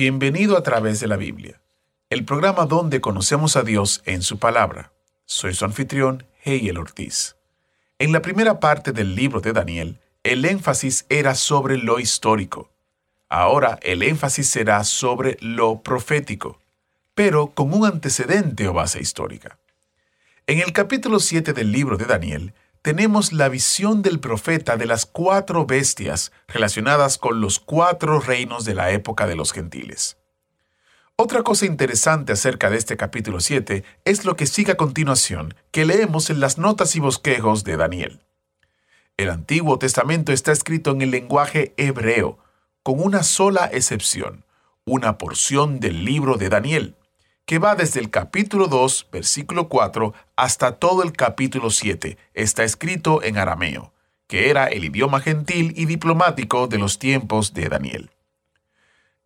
Bienvenido 0.00 0.56
a 0.56 0.62
través 0.62 0.98
de 1.00 1.08
la 1.08 1.18
Biblia, 1.18 1.60
el 2.08 2.24
programa 2.24 2.64
donde 2.64 3.02
conocemos 3.02 3.54
a 3.56 3.62
Dios 3.62 4.00
en 4.06 4.22
su 4.22 4.38
palabra. 4.38 4.94
Soy 5.26 5.52
su 5.52 5.66
anfitrión, 5.66 6.24
Heiel 6.42 6.78
Ortiz. 6.78 7.36
En 7.98 8.10
la 8.10 8.22
primera 8.22 8.60
parte 8.60 8.92
del 8.92 9.14
libro 9.14 9.42
de 9.42 9.52
Daniel, 9.52 10.00
el 10.22 10.46
énfasis 10.46 11.04
era 11.10 11.34
sobre 11.34 11.76
lo 11.76 12.00
histórico. 12.00 12.70
Ahora 13.28 13.78
el 13.82 14.02
énfasis 14.02 14.48
será 14.48 14.84
sobre 14.84 15.36
lo 15.42 15.82
profético, 15.82 16.58
pero 17.14 17.48
con 17.48 17.74
un 17.74 17.84
antecedente 17.84 18.68
o 18.68 18.72
base 18.72 19.00
histórica. 19.00 19.58
En 20.46 20.60
el 20.60 20.72
capítulo 20.72 21.20
7 21.20 21.52
del 21.52 21.72
libro 21.72 21.98
de 21.98 22.06
Daniel, 22.06 22.54
tenemos 22.82 23.32
la 23.32 23.48
visión 23.48 24.00
del 24.02 24.20
profeta 24.20 24.76
de 24.76 24.86
las 24.86 25.04
cuatro 25.04 25.66
bestias 25.66 26.32
relacionadas 26.48 27.18
con 27.18 27.40
los 27.40 27.58
cuatro 27.58 28.20
reinos 28.20 28.64
de 28.64 28.74
la 28.74 28.90
época 28.90 29.26
de 29.26 29.36
los 29.36 29.52
gentiles. 29.52 30.16
Otra 31.16 31.42
cosa 31.42 31.66
interesante 31.66 32.32
acerca 32.32 32.70
de 32.70 32.78
este 32.78 32.96
capítulo 32.96 33.40
7 33.40 33.84
es 34.06 34.24
lo 34.24 34.36
que 34.36 34.46
sigue 34.46 34.72
a 34.72 34.76
continuación, 34.78 35.54
que 35.70 35.84
leemos 35.84 36.30
en 36.30 36.40
las 36.40 36.56
notas 36.56 36.96
y 36.96 37.00
bosquejos 37.00 37.62
de 37.64 37.76
Daniel. 37.76 38.22
El 39.18 39.28
Antiguo 39.28 39.78
Testamento 39.78 40.32
está 40.32 40.50
escrito 40.50 40.92
en 40.92 41.02
el 41.02 41.10
lenguaje 41.10 41.74
hebreo, 41.76 42.38
con 42.82 43.02
una 43.02 43.22
sola 43.22 43.68
excepción, 43.70 44.46
una 44.86 45.18
porción 45.18 45.78
del 45.78 46.06
libro 46.06 46.38
de 46.38 46.48
Daniel, 46.48 46.96
que 47.50 47.58
va 47.58 47.74
desde 47.74 47.98
el 47.98 48.10
capítulo 48.10 48.68
2, 48.68 49.08
versículo 49.10 49.68
4, 49.68 50.14
hasta 50.36 50.76
todo 50.76 51.02
el 51.02 51.10
capítulo 51.10 51.70
7, 51.70 52.16
está 52.32 52.62
escrito 52.62 53.24
en 53.24 53.38
arameo, 53.38 53.92
que 54.28 54.50
era 54.50 54.66
el 54.66 54.84
idioma 54.84 55.20
gentil 55.20 55.74
y 55.76 55.86
diplomático 55.86 56.68
de 56.68 56.78
los 56.78 57.00
tiempos 57.00 57.52
de 57.52 57.68
Daniel. 57.68 58.12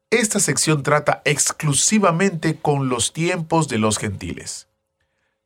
Esta 0.09 0.41
sección 0.41 0.83
trata 0.83 1.21
exclusivamente 1.27 2.57
con 2.57 2.89
los 2.89 3.13
tiempos 3.13 3.69
de 3.69 3.77
los 3.77 3.99
gentiles. 3.99 4.69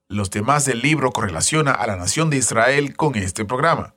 Los 0.07 0.31
demás 0.31 0.65
del 0.65 0.81
libro 0.81 1.11
correlaciona 1.11 1.73
a 1.73 1.85
la 1.89 1.97
nación 1.97 2.31
de 2.31 2.37
Israel 2.37 2.95
con 2.95 3.17
este 3.17 3.45
programa. 3.45 3.97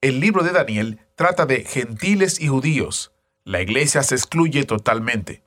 El 0.00 0.20
libro 0.20 0.44
de 0.44 0.52
Daniel 0.52 1.00
trata 1.16 1.44
de 1.44 1.64
gentiles 1.64 2.40
y 2.40 2.46
judíos. 2.46 3.10
La 3.42 3.60
iglesia 3.62 4.04
se 4.04 4.14
excluye 4.14 4.62
totalmente. 4.62 5.42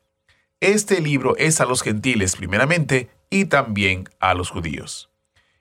Este 0.66 1.00
libro 1.00 1.38
es 1.38 1.62
a 1.62 1.66
los 1.66 1.84
gentiles 1.84 2.36
primeramente 2.36 3.12
y 3.30 3.46
también 3.46 4.10
a 4.20 4.34
los 4.34 4.50
judíos. 4.50 5.12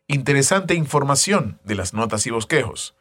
Interesante 0.06 0.72
información 0.72 1.60
de 1.62 1.74
las 1.74 1.92
notas 1.92 2.26
y 2.26 2.30
bosquejos. 2.30 2.94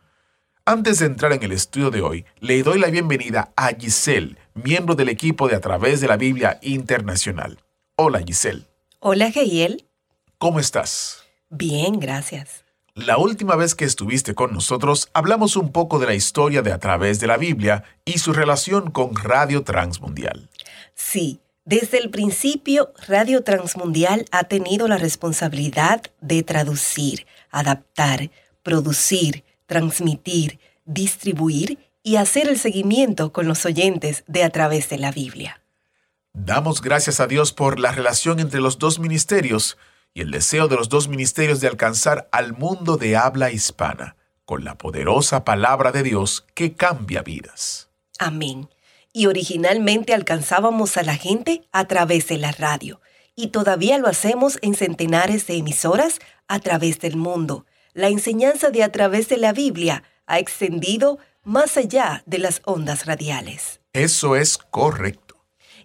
Antes 0.65 0.99
de 0.99 1.05
entrar 1.05 1.31
en 1.31 1.41
el 1.43 1.53
estudio 1.53 1.91
de 1.91 2.01
hoy, 2.01 2.25
le 2.41 2.61
doy 2.61 2.77
la 2.77 2.89
bienvenida 2.89 3.53
a 3.55 3.69
Giselle, 3.69 4.35
miembro 4.53 4.95
del 4.95 5.07
equipo 5.07 5.47
de 5.47 5.55
A 5.55 5.61
través 5.61 6.01
de 6.01 6.09
la 6.09 6.17
Biblia 6.17 6.59
Internacional. 6.61 7.63
Hola 7.95 8.21
Giselle, 8.21 8.67
Hola, 8.99 9.31
Geiel. 9.31 9.85
¿cómo 10.37 10.59
estás? 10.59 11.23
Bien, 11.49 12.01
gracias. 12.01 12.65
La 12.95 13.17
última 13.17 13.55
vez 13.55 13.75
que 13.75 13.85
estuviste 13.85 14.35
con 14.35 14.51
nosotros 14.51 15.09
hablamos 15.13 15.55
un 15.55 15.71
poco 15.71 15.99
de 15.99 16.07
la 16.07 16.15
historia 16.15 16.63
de 16.63 16.73
A 16.73 16.79
través 16.79 17.21
de 17.21 17.27
la 17.27 17.37
Biblia 17.37 17.85
y 18.03 18.17
su 18.17 18.33
relación 18.33 18.91
con 18.91 19.15
Radio 19.15 19.63
Transmundial. 19.63 20.49
Sí, 20.95 21.39
desde 21.65 21.97
el 21.97 22.09
principio, 22.09 22.91
Radio 23.07 23.41
Transmundial 23.43 24.25
ha 24.31 24.43
tenido 24.43 24.87
la 24.87 24.97
responsabilidad 24.97 26.01
de 26.19 26.43
traducir, 26.43 27.25
adaptar, 27.51 28.31
producir, 28.63 29.43
transmitir, 29.65 30.59
distribuir 30.85 31.79
y 32.03 32.17
hacer 32.17 32.49
el 32.49 32.59
seguimiento 32.59 33.31
con 33.31 33.47
los 33.47 33.65
oyentes 33.65 34.25
de 34.27 34.43
A 34.43 34.49
través 34.49 34.89
de 34.89 34.97
la 34.97 35.11
Biblia. 35.11 35.61
Damos 36.33 36.81
gracias 36.81 37.19
a 37.19 37.27
Dios 37.27 37.53
por 37.53 37.79
la 37.79 37.91
relación 37.93 38.39
entre 38.39 38.59
los 38.59 38.77
dos 38.77 38.99
ministerios 38.99 39.77
y 40.13 40.21
el 40.21 40.31
deseo 40.31 40.67
de 40.67 40.75
los 40.75 40.89
dos 40.89 41.07
ministerios 41.07 41.61
de 41.61 41.67
alcanzar 41.67 42.27
al 42.31 42.57
mundo 42.57 42.97
de 42.97 43.15
habla 43.15 43.51
hispana 43.51 44.17
con 44.43 44.65
la 44.65 44.77
poderosa 44.77 45.45
palabra 45.45 45.91
de 45.91 46.03
Dios 46.03 46.45
que 46.53 46.73
cambia 46.73 47.21
vidas. 47.21 47.89
Amén. 48.19 48.67
Y 49.13 49.27
originalmente 49.27 50.13
alcanzábamos 50.13 50.97
a 50.97 51.03
la 51.03 51.15
gente 51.15 51.67
a 51.71 51.85
través 51.85 52.27
de 52.27 52.37
la 52.39 52.51
radio. 52.51 52.99
Y 53.35 53.47
todavía 53.47 53.99
lo 53.99 54.07
hacemos 54.07 54.57
en 54.61 54.73
centenares 54.73 55.47
de 55.47 55.55
emisoras 55.57 56.19
a 56.47 56.59
través 56.59 56.99
del 56.99 57.15
mundo. 57.15 57.65
La 57.93 58.09
enseñanza 58.09 58.71
de 58.71 58.83
a 58.83 58.91
través 58.91 59.29
de 59.29 59.37
la 59.37 59.53
Biblia 59.53 60.03
ha 60.25 60.39
extendido 60.39 61.19
más 61.43 61.77
allá 61.77 62.23
de 62.25 62.39
las 62.39 62.61
ondas 62.65 63.05
radiales. 63.05 63.81
Eso 63.93 64.35
es 64.35 64.57
correcto. 64.57 65.35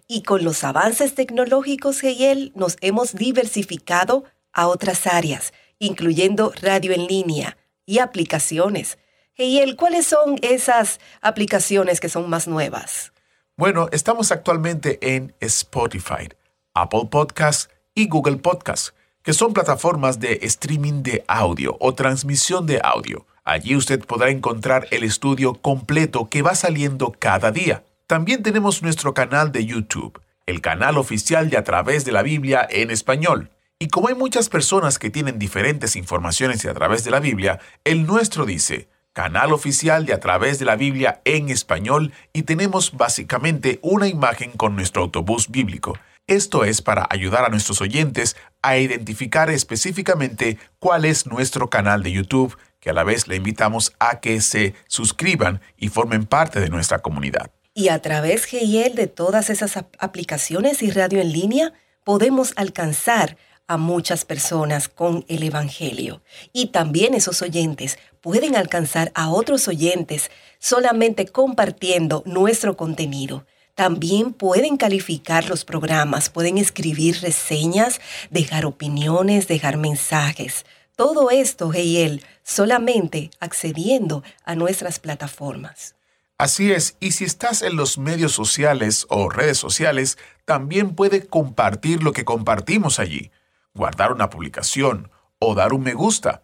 Y 0.07 0.23
con 0.23 0.43
los 0.43 0.63
avances 0.63 1.13
tecnológicos, 1.13 1.99
Geyel, 1.99 2.51
nos 2.55 2.77
hemos 2.81 3.13
diversificado 3.13 4.23
a 4.51 4.67
otras 4.67 5.05
áreas, 5.05 5.53
incluyendo 5.77 6.51
radio 6.61 6.93
en 6.93 7.05
línea 7.05 7.57
y 7.85 7.99
aplicaciones. 7.99 8.97
Geyel, 9.33 9.75
¿cuáles 9.75 10.07
son 10.07 10.37
esas 10.41 10.99
aplicaciones 11.21 11.99
que 11.99 12.09
son 12.09 12.27
más 12.29 12.47
nuevas? 12.47 13.13
Bueno, 13.59 13.89
estamos 13.91 14.31
actualmente 14.31 14.99
en 15.01 15.35
Spotify, 15.41 16.29
Apple 16.73 17.09
Podcasts 17.11 17.69
y 17.93 18.07
Google 18.07 18.37
Podcasts, 18.37 18.93
que 19.21 19.33
son 19.33 19.51
plataformas 19.51 20.21
de 20.21 20.39
streaming 20.43 21.03
de 21.03 21.25
audio 21.27 21.75
o 21.81 21.93
transmisión 21.93 22.65
de 22.65 22.79
audio. 22.81 23.25
Allí 23.43 23.75
usted 23.75 23.99
podrá 24.05 24.29
encontrar 24.29 24.87
el 24.91 25.03
estudio 25.03 25.55
completo 25.55 26.29
que 26.29 26.41
va 26.41 26.55
saliendo 26.55 27.13
cada 27.19 27.51
día. 27.51 27.83
También 28.07 28.43
tenemos 28.43 28.81
nuestro 28.81 29.13
canal 29.13 29.51
de 29.51 29.65
YouTube, 29.65 30.21
el 30.45 30.61
canal 30.61 30.97
oficial 30.97 31.49
de 31.49 31.57
A 31.57 31.65
través 31.65 32.05
de 32.05 32.13
la 32.13 32.23
Biblia 32.23 32.65
en 32.71 32.91
español. 32.91 33.49
Y 33.77 33.89
como 33.89 34.07
hay 34.07 34.15
muchas 34.15 34.47
personas 34.47 34.97
que 34.99 35.09
tienen 35.09 35.37
diferentes 35.37 35.97
informaciones 35.97 36.61
de 36.61 36.69
A 36.69 36.73
través 36.73 37.03
de 37.03 37.11
la 37.11 37.19
Biblia, 37.19 37.59
el 37.83 38.07
nuestro 38.07 38.45
dice, 38.45 38.87
canal 39.13 39.51
oficial 39.53 40.05
de 40.05 40.13
A 40.13 40.19
través 40.19 40.59
de 40.59 40.65
la 40.65 40.75
Biblia 40.75 41.21
en 41.25 41.49
español 41.49 42.13
y 42.33 42.43
tenemos 42.43 42.95
básicamente 42.95 43.79
una 43.81 44.07
imagen 44.07 44.51
con 44.51 44.75
nuestro 44.75 45.01
autobús 45.03 45.49
bíblico. 45.49 45.97
Esto 46.27 46.63
es 46.63 46.81
para 46.81 47.07
ayudar 47.09 47.43
a 47.43 47.49
nuestros 47.49 47.81
oyentes 47.81 48.37
a 48.61 48.77
identificar 48.77 49.49
específicamente 49.49 50.59
cuál 50.77 51.05
es 51.05 51.25
nuestro 51.25 51.69
canal 51.69 52.03
de 52.03 52.11
YouTube, 52.11 52.55
que 52.79 52.91
a 52.91 52.93
la 52.93 53.03
vez 53.03 53.27
le 53.27 53.35
invitamos 53.35 53.93
a 53.99 54.19
que 54.19 54.39
se 54.41 54.75
suscriban 54.87 55.59
y 55.75 55.89
formen 55.89 56.25
parte 56.25 56.59
de 56.59 56.69
nuestra 56.69 56.99
comunidad. 56.99 57.49
Y 57.73 57.89
a 57.89 58.01
través, 58.01 58.45
Geyel, 58.45 58.95
de 58.95 59.07
todas 59.07 59.49
esas 59.49 59.75
ap- 59.77 59.95
aplicaciones 59.99 60.83
y 60.83 60.91
radio 60.91 61.19
en 61.19 61.31
línea, 61.31 61.73
podemos 62.03 62.53
alcanzar 62.57 63.37
a 63.69 63.77
muchas 63.77 64.25
personas 64.25 64.89
con 64.89 65.23
el 65.29 65.43
Evangelio. 65.43 66.21
Y 66.51 66.67
también 66.67 67.13
esos 67.13 67.41
oyentes 67.41 67.99
pueden 68.19 68.55
alcanzar 68.55 69.11
a 69.15 69.29
otros 69.29 69.67
oyentes 69.67 70.31
solamente 70.57 71.27
compartiendo 71.27 72.23
nuestro 72.25 72.75
contenido. 72.75 73.45
También 73.75 74.33
pueden 74.33 74.75
calificar 74.75 75.47
los 75.47 75.63
programas, 75.63 76.29
pueden 76.29 76.57
escribir 76.57 77.21
reseñas, 77.21 78.01
dejar 78.31 78.65
opiniones, 78.65 79.47
dejar 79.47 79.77
mensajes. 79.77 80.65
Todo 80.95 81.29
esto, 81.29 81.69
Geyel, 81.69 82.25
solamente 82.43 83.29
accediendo 83.39 84.23
a 84.43 84.55
nuestras 84.55 84.99
plataformas. 84.99 85.95
Así 86.39 86.71
es, 86.71 86.95
y 86.99 87.11
si 87.11 87.25
estás 87.25 87.61
en 87.61 87.75
los 87.75 87.97
medios 87.97 88.31
sociales 88.31 89.05
o 89.09 89.29
redes 89.29 89.57
sociales, 89.57 90.17
también 90.45 90.95
puede 90.95 91.27
compartir 91.27 92.01
lo 92.01 92.13
que 92.13 92.25
compartimos 92.25 92.97
allí, 92.97 93.29
guardar 93.73 94.11
una 94.11 94.29
publicación 94.29 95.11
o 95.39 95.55
dar 95.55 95.73
un 95.73 95.83
me 95.83 95.93
gusta. 95.93 96.43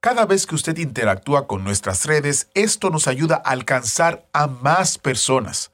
Cada 0.00 0.24
vez 0.24 0.46
que 0.46 0.54
usted 0.54 0.78
interactúa 0.78 1.46
con 1.46 1.62
nuestras 1.62 2.06
redes, 2.06 2.48
esto 2.54 2.88
nos 2.88 3.06
ayuda 3.06 3.42
a 3.44 3.50
alcanzar 3.50 4.26
a 4.32 4.46
más 4.46 4.96
personas. 4.96 5.72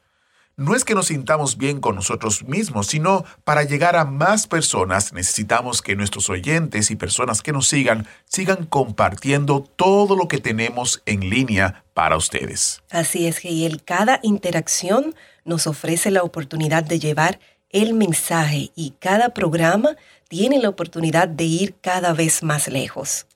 No 0.58 0.74
es 0.74 0.86
que 0.86 0.94
nos 0.94 1.08
sintamos 1.08 1.58
bien 1.58 1.80
con 1.80 1.96
nosotros 1.96 2.42
mismos, 2.42 2.86
sino 2.86 3.26
para 3.44 3.62
llegar 3.62 3.94
a 3.94 4.06
más 4.06 4.46
personas 4.46 5.12
necesitamos 5.12 5.82
que 5.82 5.94
nuestros 5.94 6.30
oyentes 6.30 6.90
y 6.90 6.96
personas 6.96 7.42
que 7.42 7.52
nos 7.52 7.68
sigan 7.68 8.08
sigan 8.24 8.64
compartiendo 8.64 9.60
todo 9.60 10.16
lo 10.16 10.28
que 10.28 10.38
tenemos 10.38 11.02
en 11.04 11.28
línea 11.28 11.84
para 11.92 12.16
ustedes. 12.16 12.82
Así 12.90 13.26
es, 13.26 13.36
Geiel, 13.36 13.84
cada 13.84 14.18
interacción 14.22 15.14
nos 15.44 15.66
ofrece 15.66 16.10
la 16.10 16.22
oportunidad 16.22 16.84
de 16.84 17.00
llevar 17.00 17.38
el 17.76 17.92
mensaje 17.92 18.70
y 18.74 18.94
cada 18.98 19.34
programa 19.34 19.96
tiene 20.28 20.58
la 20.58 20.70
oportunidad 20.70 21.28
de 21.28 21.44
ir 21.44 21.74
cada 21.82 22.14
vez 22.14 22.42
más 22.42 22.68
lejos. 22.68 23.26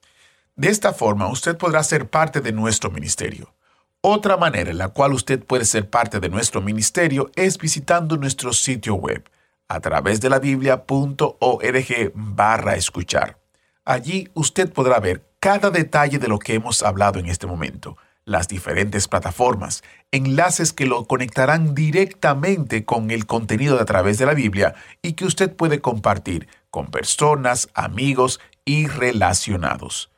De 0.57 0.71
esta 0.71 0.95
forma, 0.95 1.29
usted 1.29 1.59
podrá 1.59 1.83
ser 1.83 2.09
parte 2.09 2.41
de 2.41 2.51
nuestro 2.51 2.91
ministerio. 2.91 3.53
Otra 4.01 4.39
manera 4.39 4.71
en 4.71 4.79
la 4.79 4.89
cual 4.89 5.13
usted 5.13 5.45
puede 5.45 5.67
ser 5.67 5.91
parte 5.91 6.21
de 6.21 6.31
nuestro 6.31 6.63
ministerio 6.63 7.31
es 7.37 7.59
visitando 7.59 8.17
nuestro 8.17 8.55
sitio 8.55 8.95
web 8.95 9.29
a 9.69 9.79
través 9.81 10.23
de 10.23 10.31
la 10.31 10.39
biblia.org 10.39 12.13
barra 12.15 12.77
escuchar. 12.77 13.39
Allí 13.85 14.31
usted 14.33 14.73
podrá 14.73 15.01
ver 15.01 15.23
cada 15.39 15.69
detalle 15.69 16.19
de 16.19 16.29
lo 16.29 16.39
que 16.39 16.55
hemos 16.55 16.83
hablado 16.83 17.19
en 17.19 17.27
este 17.27 17.47
momento 17.47 17.99
las 18.31 18.47
diferentes 18.47 19.09
plataformas, 19.09 19.83
enlaces 20.13 20.73
que 20.73 20.87
lo 20.87 21.05
conectarán 21.05 21.75
directamente 21.75 22.85
con 22.85 23.11
el 23.11 23.27
contenido 23.27 23.75
de 23.75 23.83
a 23.83 23.85
través 23.85 24.19
de 24.19 24.27
la 24.27 24.35
Biblia 24.35 24.77
y 25.03 25.15
que 25.15 25.25
usted 25.25 25.53
puede 25.53 25.81
compartir 25.81 26.47
con 26.71 26.93
personas, 26.93 27.69
amigos 27.75 28.39
y 28.65 28.87
relacionados. 28.87 30.13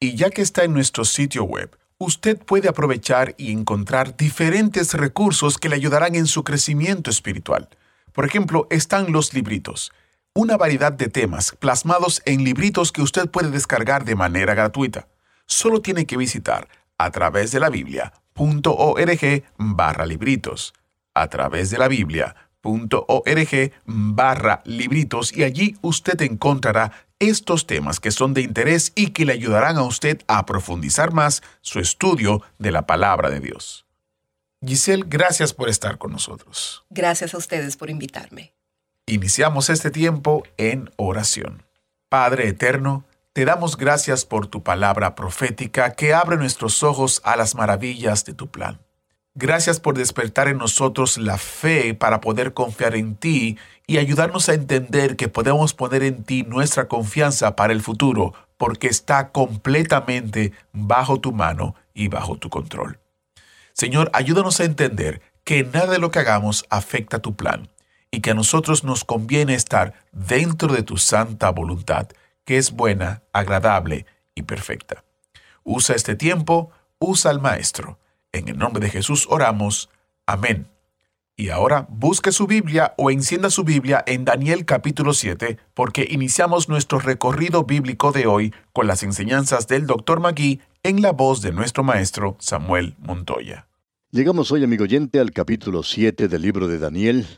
Y 0.00 0.16
ya 0.16 0.30
que 0.30 0.40
está 0.40 0.64
en 0.64 0.72
nuestro 0.72 1.04
sitio 1.04 1.44
web, 1.44 1.76
usted 1.98 2.38
puede 2.38 2.66
aprovechar 2.66 3.34
y 3.36 3.52
encontrar 3.52 4.16
diferentes 4.16 4.94
recursos 4.94 5.58
que 5.58 5.68
le 5.68 5.76
ayudarán 5.76 6.14
en 6.14 6.26
su 6.26 6.44
crecimiento 6.44 7.10
espiritual. 7.10 7.68
Por 8.14 8.24
ejemplo, 8.24 8.68
están 8.70 9.12
los 9.12 9.34
libritos, 9.34 9.92
una 10.32 10.56
variedad 10.56 10.92
de 10.92 11.08
temas 11.08 11.54
plasmados 11.58 12.22
en 12.24 12.42
libritos 12.42 12.90
que 12.90 13.02
usted 13.02 13.28
puede 13.28 13.50
descargar 13.50 14.06
de 14.06 14.14
manera 14.14 14.54
gratuita. 14.54 15.08
Solo 15.44 15.82
tiene 15.82 16.06
que 16.06 16.16
visitar 16.16 16.68
a 17.04 17.10
través 17.10 17.50
de 17.50 17.60
la 17.60 17.70
Biblia.org 17.70 19.44
barra 19.56 20.04
libritos. 20.04 20.74
A 21.14 21.28
través 21.28 21.70
de 21.70 21.78
la 21.78 21.88
Biblia.org 21.88 23.72
barra 23.86 24.62
libritos 24.64 25.32
y 25.32 25.44
allí 25.44 25.76
usted 25.80 26.20
encontrará 26.20 26.92
estos 27.18 27.66
temas 27.66 28.00
que 28.00 28.10
son 28.10 28.34
de 28.34 28.42
interés 28.42 28.92
y 28.94 29.08
que 29.08 29.24
le 29.24 29.32
ayudarán 29.32 29.78
a 29.78 29.82
usted 29.82 30.20
a 30.26 30.44
profundizar 30.44 31.12
más 31.12 31.42
su 31.62 31.80
estudio 31.80 32.42
de 32.58 32.70
la 32.70 32.86
palabra 32.86 33.30
de 33.30 33.40
Dios. 33.40 33.86
Giselle, 34.64 35.04
gracias 35.06 35.54
por 35.54 35.70
estar 35.70 35.96
con 35.96 36.12
nosotros. 36.12 36.84
Gracias 36.90 37.32
a 37.32 37.38
ustedes 37.38 37.78
por 37.78 37.88
invitarme. 37.88 38.52
Iniciamos 39.06 39.70
este 39.70 39.90
tiempo 39.90 40.42
en 40.58 40.90
oración. 40.96 41.62
Padre 42.10 42.48
Eterno, 42.48 43.04
te 43.32 43.44
damos 43.44 43.76
gracias 43.76 44.24
por 44.24 44.48
tu 44.48 44.62
palabra 44.62 45.14
profética 45.14 45.92
que 45.92 46.14
abre 46.14 46.36
nuestros 46.36 46.82
ojos 46.82 47.20
a 47.24 47.36
las 47.36 47.54
maravillas 47.54 48.24
de 48.24 48.34
tu 48.34 48.48
plan. 48.48 48.80
Gracias 49.34 49.78
por 49.78 49.96
despertar 49.96 50.48
en 50.48 50.58
nosotros 50.58 51.16
la 51.16 51.38
fe 51.38 51.94
para 51.94 52.20
poder 52.20 52.52
confiar 52.52 52.96
en 52.96 53.14
ti 53.14 53.56
y 53.86 53.98
ayudarnos 53.98 54.48
a 54.48 54.54
entender 54.54 55.14
que 55.14 55.28
podemos 55.28 55.74
poner 55.74 56.02
en 56.02 56.24
ti 56.24 56.42
nuestra 56.42 56.88
confianza 56.88 57.54
para 57.54 57.72
el 57.72 57.82
futuro 57.82 58.34
porque 58.56 58.88
está 58.88 59.30
completamente 59.30 60.52
bajo 60.72 61.20
tu 61.20 61.30
mano 61.30 61.76
y 61.94 62.08
bajo 62.08 62.36
tu 62.36 62.50
control. 62.50 62.98
Señor, 63.72 64.10
ayúdanos 64.12 64.58
a 64.58 64.64
entender 64.64 65.22
que 65.44 65.62
nada 65.62 65.92
de 65.92 65.98
lo 66.00 66.10
que 66.10 66.18
hagamos 66.18 66.66
afecta 66.68 67.20
tu 67.20 67.36
plan 67.36 67.70
y 68.10 68.20
que 68.20 68.32
a 68.32 68.34
nosotros 68.34 68.82
nos 68.82 69.04
conviene 69.04 69.54
estar 69.54 69.94
dentro 70.10 70.74
de 70.74 70.82
tu 70.82 70.96
santa 70.96 71.50
voluntad 71.50 72.08
que 72.50 72.58
es 72.58 72.72
buena, 72.72 73.22
agradable 73.32 74.06
y 74.34 74.42
perfecta. 74.42 75.04
Usa 75.62 75.94
este 75.94 76.16
tiempo, 76.16 76.72
usa 76.98 77.30
al 77.30 77.40
Maestro. 77.40 78.00
En 78.32 78.48
el 78.48 78.58
nombre 78.58 78.82
de 78.82 78.90
Jesús 78.90 79.28
oramos. 79.30 79.88
Amén. 80.26 80.66
Y 81.36 81.50
ahora 81.50 81.86
busque 81.88 82.32
su 82.32 82.48
Biblia 82.48 82.92
o 82.98 83.12
encienda 83.12 83.50
su 83.50 83.62
Biblia 83.62 84.02
en 84.04 84.24
Daniel 84.24 84.64
capítulo 84.64 85.14
7, 85.14 85.58
porque 85.74 86.08
iniciamos 86.10 86.68
nuestro 86.68 86.98
recorrido 86.98 87.62
bíblico 87.62 88.10
de 88.10 88.26
hoy 88.26 88.52
con 88.72 88.88
las 88.88 89.04
enseñanzas 89.04 89.68
del 89.68 89.86
Dr. 89.86 90.18
Magui 90.18 90.60
en 90.82 91.02
la 91.02 91.12
voz 91.12 91.42
de 91.42 91.52
nuestro 91.52 91.84
maestro 91.84 92.34
Samuel 92.40 92.96
Montoya. 92.98 93.68
Llegamos 94.10 94.50
hoy, 94.50 94.64
amigo 94.64 94.82
oyente, 94.82 95.20
al 95.20 95.30
capítulo 95.30 95.84
7 95.84 96.26
del 96.26 96.42
libro 96.42 96.66
de 96.66 96.80
Daniel, 96.80 97.28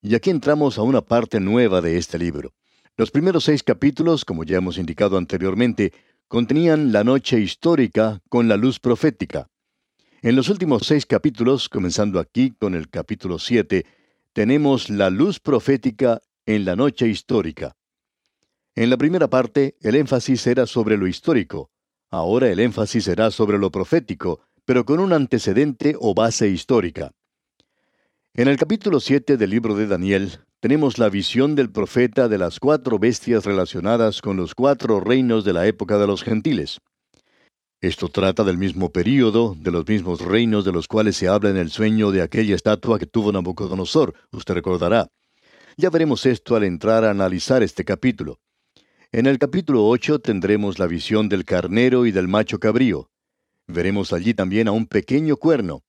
y 0.00 0.14
aquí 0.14 0.30
entramos 0.30 0.78
a 0.78 0.82
una 0.82 1.00
parte 1.00 1.40
nueva 1.40 1.80
de 1.80 1.98
este 1.98 2.20
libro. 2.20 2.52
Los 2.96 3.10
primeros 3.10 3.44
seis 3.44 3.62
capítulos, 3.62 4.24
como 4.24 4.44
ya 4.44 4.58
hemos 4.58 4.76
indicado 4.76 5.16
anteriormente, 5.16 5.92
contenían 6.28 6.92
la 6.92 7.02
noche 7.04 7.40
histórica 7.40 8.20
con 8.28 8.48
la 8.48 8.56
luz 8.56 8.78
profética. 8.78 9.48
En 10.22 10.36
los 10.36 10.48
últimos 10.48 10.86
seis 10.86 11.06
capítulos, 11.06 11.68
comenzando 11.68 12.20
aquí 12.20 12.50
con 12.50 12.74
el 12.74 12.90
capítulo 12.90 13.38
7, 13.38 13.86
tenemos 14.32 14.90
la 14.90 15.08
luz 15.08 15.40
profética 15.40 16.20
en 16.44 16.64
la 16.64 16.76
noche 16.76 17.08
histórica. 17.08 17.74
En 18.74 18.90
la 18.90 18.96
primera 18.96 19.28
parte, 19.28 19.76
el 19.80 19.94
énfasis 19.94 20.46
era 20.46 20.66
sobre 20.66 20.96
lo 20.96 21.06
histórico. 21.06 21.70
Ahora 22.10 22.48
el 22.48 22.60
énfasis 22.60 23.04
será 23.04 23.30
sobre 23.30 23.58
lo 23.58 23.70
profético, 23.70 24.40
pero 24.64 24.84
con 24.84 25.00
un 25.00 25.12
antecedente 25.12 25.96
o 25.98 26.14
base 26.14 26.48
histórica. 26.48 27.12
En 28.34 28.46
el 28.46 28.56
capítulo 28.56 29.00
7 29.00 29.36
del 29.36 29.50
libro 29.50 29.74
de 29.74 29.86
Daniel, 29.86 30.40
tenemos 30.60 30.98
la 30.98 31.08
visión 31.08 31.54
del 31.54 31.70
profeta 31.70 32.28
de 32.28 32.36
las 32.36 32.60
cuatro 32.60 32.98
bestias 32.98 33.46
relacionadas 33.46 34.20
con 34.20 34.36
los 34.36 34.54
cuatro 34.54 35.00
reinos 35.00 35.42
de 35.42 35.54
la 35.54 35.66
época 35.66 35.96
de 35.96 36.06
los 36.06 36.22
gentiles. 36.22 36.80
Esto 37.80 38.08
trata 38.08 38.44
del 38.44 38.58
mismo 38.58 38.92
período, 38.92 39.56
de 39.58 39.70
los 39.70 39.88
mismos 39.88 40.20
reinos 40.20 40.66
de 40.66 40.72
los 40.72 40.86
cuales 40.86 41.16
se 41.16 41.28
habla 41.28 41.48
en 41.48 41.56
el 41.56 41.70
sueño 41.70 42.10
de 42.10 42.20
aquella 42.20 42.54
estatua 42.54 42.98
que 42.98 43.06
tuvo 43.06 43.32
Nabucodonosor, 43.32 44.12
usted 44.32 44.52
recordará. 44.52 45.08
Ya 45.78 45.88
veremos 45.88 46.26
esto 46.26 46.56
al 46.56 46.64
entrar 46.64 47.04
a 47.04 47.10
analizar 47.10 47.62
este 47.62 47.86
capítulo. 47.86 48.38
En 49.12 49.24
el 49.24 49.38
capítulo 49.38 49.88
8 49.88 50.18
tendremos 50.18 50.78
la 50.78 50.86
visión 50.86 51.30
del 51.30 51.46
carnero 51.46 52.04
y 52.04 52.12
del 52.12 52.28
macho 52.28 52.58
cabrío. 52.58 53.08
Veremos 53.66 54.12
allí 54.12 54.34
también 54.34 54.68
a 54.68 54.72
un 54.72 54.86
pequeño 54.86 55.38
cuerno. 55.38 55.80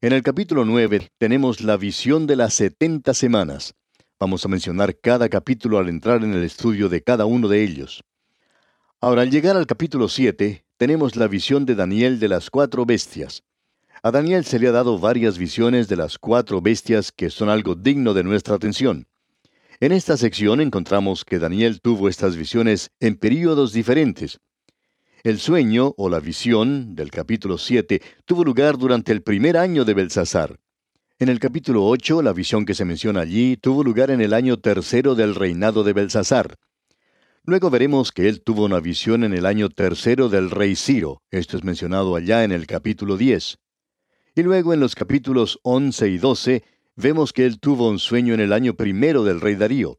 En 0.00 0.12
el 0.12 0.22
capítulo 0.22 0.64
9 0.64 1.08
tenemos 1.18 1.60
la 1.60 1.76
visión 1.76 2.28
de 2.28 2.36
las 2.36 2.54
setenta 2.54 3.12
semanas. 3.12 3.74
Vamos 4.18 4.46
a 4.46 4.48
mencionar 4.48 4.98
cada 4.98 5.28
capítulo 5.28 5.76
al 5.76 5.90
entrar 5.90 6.24
en 6.24 6.32
el 6.32 6.42
estudio 6.42 6.88
de 6.88 7.02
cada 7.02 7.26
uno 7.26 7.48
de 7.48 7.62
ellos. 7.62 8.02
Ahora, 8.98 9.20
al 9.20 9.30
llegar 9.30 9.58
al 9.58 9.66
capítulo 9.66 10.08
7, 10.08 10.64
tenemos 10.78 11.16
la 11.16 11.28
visión 11.28 11.66
de 11.66 11.74
Daniel 11.74 12.18
de 12.18 12.28
las 12.28 12.48
cuatro 12.48 12.86
bestias. 12.86 13.44
A 14.02 14.10
Daniel 14.10 14.46
se 14.46 14.58
le 14.58 14.68
ha 14.68 14.72
dado 14.72 14.98
varias 14.98 15.36
visiones 15.36 15.88
de 15.88 15.96
las 15.96 16.18
cuatro 16.18 16.62
bestias 16.62 17.12
que 17.12 17.28
son 17.28 17.50
algo 17.50 17.74
digno 17.74 18.14
de 18.14 18.24
nuestra 18.24 18.54
atención. 18.54 19.06
En 19.80 19.92
esta 19.92 20.16
sección 20.16 20.62
encontramos 20.62 21.22
que 21.22 21.38
Daniel 21.38 21.82
tuvo 21.82 22.08
estas 22.08 22.36
visiones 22.36 22.92
en 23.00 23.16
períodos 23.16 23.74
diferentes. 23.74 24.40
El 25.24 25.38
sueño 25.40 25.92
o 25.98 26.08
la 26.08 26.20
visión 26.20 26.94
del 26.94 27.10
capítulo 27.10 27.58
7 27.58 28.00
tuvo 28.24 28.44
lugar 28.44 28.78
durante 28.78 29.12
el 29.12 29.22
primer 29.22 29.58
año 29.58 29.84
de 29.84 29.92
Belsasar. 29.92 30.58
En 31.18 31.30
el 31.30 31.40
capítulo 31.40 31.86
8, 31.86 32.20
la 32.20 32.34
visión 32.34 32.66
que 32.66 32.74
se 32.74 32.84
menciona 32.84 33.22
allí 33.22 33.56
tuvo 33.56 33.82
lugar 33.82 34.10
en 34.10 34.20
el 34.20 34.34
año 34.34 34.58
tercero 34.58 35.14
del 35.14 35.34
reinado 35.34 35.82
de 35.82 35.94
Belsasar. 35.94 36.58
Luego 37.42 37.70
veremos 37.70 38.12
que 38.12 38.28
él 38.28 38.42
tuvo 38.42 38.66
una 38.66 38.80
visión 38.80 39.24
en 39.24 39.32
el 39.32 39.46
año 39.46 39.70
tercero 39.70 40.28
del 40.28 40.50
rey 40.50 40.76
Ciro, 40.76 41.22
esto 41.30 41.56
es 41.56 41.64
mencionado 41.64 42.16
allá 42.16 42.44
en 42.44 42.52
el 42.52 42.66
capítulo 42.66 43.16
10. 43.16 43.56
Y 44.34 44.42
luego 44.42 44.74
en 44.74 44.80
los 44.80 44.94
capítulos 44.94 45.58
11 45.62 46.06
y 46.06 46.18
12 46.18 46.64
vemos 46.96 47.32
que 47.32 47.46
él 47.46 47.60
tuvo 47.60 47.88
un 47.88 47.98
sueño 47.98 48.34
en 48.34 48.40
el 48.40 48.52
año 48.52 48.74
primero 48.74 49.24
del 49.24 49.40
rey 49.40 49.54
Darío. 49.54 49.98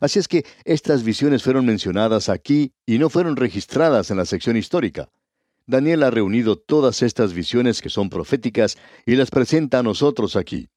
Así 0.00 0.18
es 0.18 0.26
que 0.26 0.44
estas 0.64 1.04
visiones 1.04 1.44
fueron 1.44 1.66
mencionadas 1.66 2.28
aquí 2.28 2.72
y 2.84 2.98
no 2.98 3.10
fueron 3.10 3.36
registradas 3.36 4.10
en 4.10 4.16
la 4.16 4.24
sección 4.24 4.56
histórica. 4.56 5.08
Daniel 5.68 6.02
ha 6.02 6.10
reunido 6.10 6.56
todas 6.56 7.02
estas 7.02 7.34
visiones 7.34 7.82
que 7.82 7.90
son 7.90 8.08
proféticas 8.08 8.78
y 9.04 9.16
las 9.16 9.30
presenta 9.30 9.80
a 9.80 9.82
nosotros 9.82 10.34
aquí. 10.34 10.70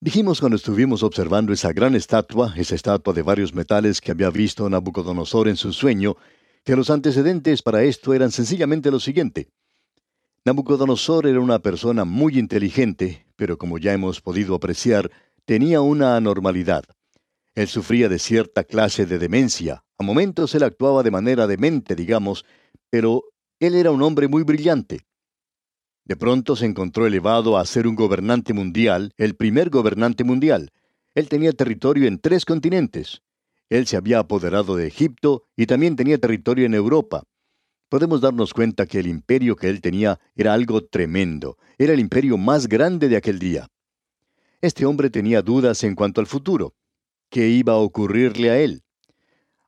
Dijimos 0.00 0.40
cuando 0.40 0.56
estuvimos 0.56 1.02
observando 1.02 1.52
esa 1.52 1.74
gran 1.74 1.94
estatua, 1.94 2.54
esa 2.56 2.74
estatua 2.74 3.12
de 3.12 3.20
varios 3.20 3.52
metales 3.52 4.00
que 4.00 4.10
había 4.10 4.30
visto 4.30 4.66
Nabucodonosor 4.70 5.48
en 5.48 5.56
su 5.56 5.74
sueño, 5.74 6.16
que 6.64 6.76
los 6.76 6.88
antecedentes 6.88 7.60
para 7.60 7.82
esto 7.82 8.14
eran 8.14 8.30
sencillamente 8.30 8.90
lo 8.90 9.00
siguiente. 9.00 9.50
Nabucodonosor 10.46 11.26
era 11.26 11.40
una 11.40 11.58
persona 11.58 12.06
muy 12.06 12.38
inteligente, 12.38 13.26
pero 13.36 13.58
como 13.58 13.76
ya 13.76 13.92
hemos 13.92 14.22
podido 14.22 14.54
apreciar, 14.54 15.10
tenía 15.44 15.82
una 15.82 16.16
anormalidad. 16.16 16.84
Él 17.54 17.68
sufría 17.68 18.08
de 18.08 18.18
cierta 18.18 18.64
clase 18.64 19.04
de 19.04 19.18
demencia. 19.18 19.84
A 19.98 20.04
momentos 20.04 20.54
él 20.54 20.62
actuaba 20.62 21.02
de 21.02 21.10
manera 21.10 21.46
demente, 21.46 21.94
digamos, 21.94 22.46
pero 22.88 23.24
él 23.60 23.74
era 23.74 23.90
un 23.90 24.02
hombre 24.02 24.28
muy 24.28 24.42
brillante. 24.42 25.00
De 26.04 26.16
pronto 26.16 26.56
se 26.56 26.64
encontró 26.64 27.06
elevado 27.06 27.58
a 27.58 27.66
ser 27.66 27.86
un 27.86 27.94
gobernante 27.94 28.54
mundial, 28.54 29.12
el 29.16 29.34
primer 29.34 29.68
gobernante 29.68 30.24
mundial. 30.24 30.72
Él 31.14 31.28
tenía 31.28 31.52
territorio 31.52 32.06
en 32.06 32.18
tres 32.18 32.44
continentes. 32.44 33.22
Él 33.68 33.86
se 33.86 33.96
había 33.96 34.20
apoderado 34.20 34.76
de 34.76 34.86
Egipto 34.86 35.44
y 35.56 35.66
también 35.66 35.96
tenía 35.96 36.18
territorio 36.18 36.64
en 36.64 36.74
Europa. 36.74 37.24
Podemos 37.90 38.20
darnos 38.20 38.54
cuenta 38.54 38.86
que 38.86 39.00
el 39.00 39.06
imperio 39.06 39.56
que 39.56 39.68
él 39.68 39.80
tenía 39.80 40.18
era 40.34 40.54
algo 40.54 40.84
tremendo, 40.84 41.58
era 41.76 41.92
el 41.92 42.00
imperio 42.00 42.38
más 42.38 42.68
grande 42.68 43.08
de 43.08 43.16
aquel 43.16 43.38
día. 43.38 43.68
Este 44.60 44.86
hombre 44.86 45.10
tenía 45.10 45.42
dudas 45.42 45.84
en 45.84 45.94
cuanto 45.94 46.20
al 46.20 46.26
futuro. 46.26 46.74
¿Qué 47.30 47.48
iba 47.48 47.74
a 47.74 47.78
ocurrirle 47.78 48.50
a 48.50 48.58
él? 48.58 48.82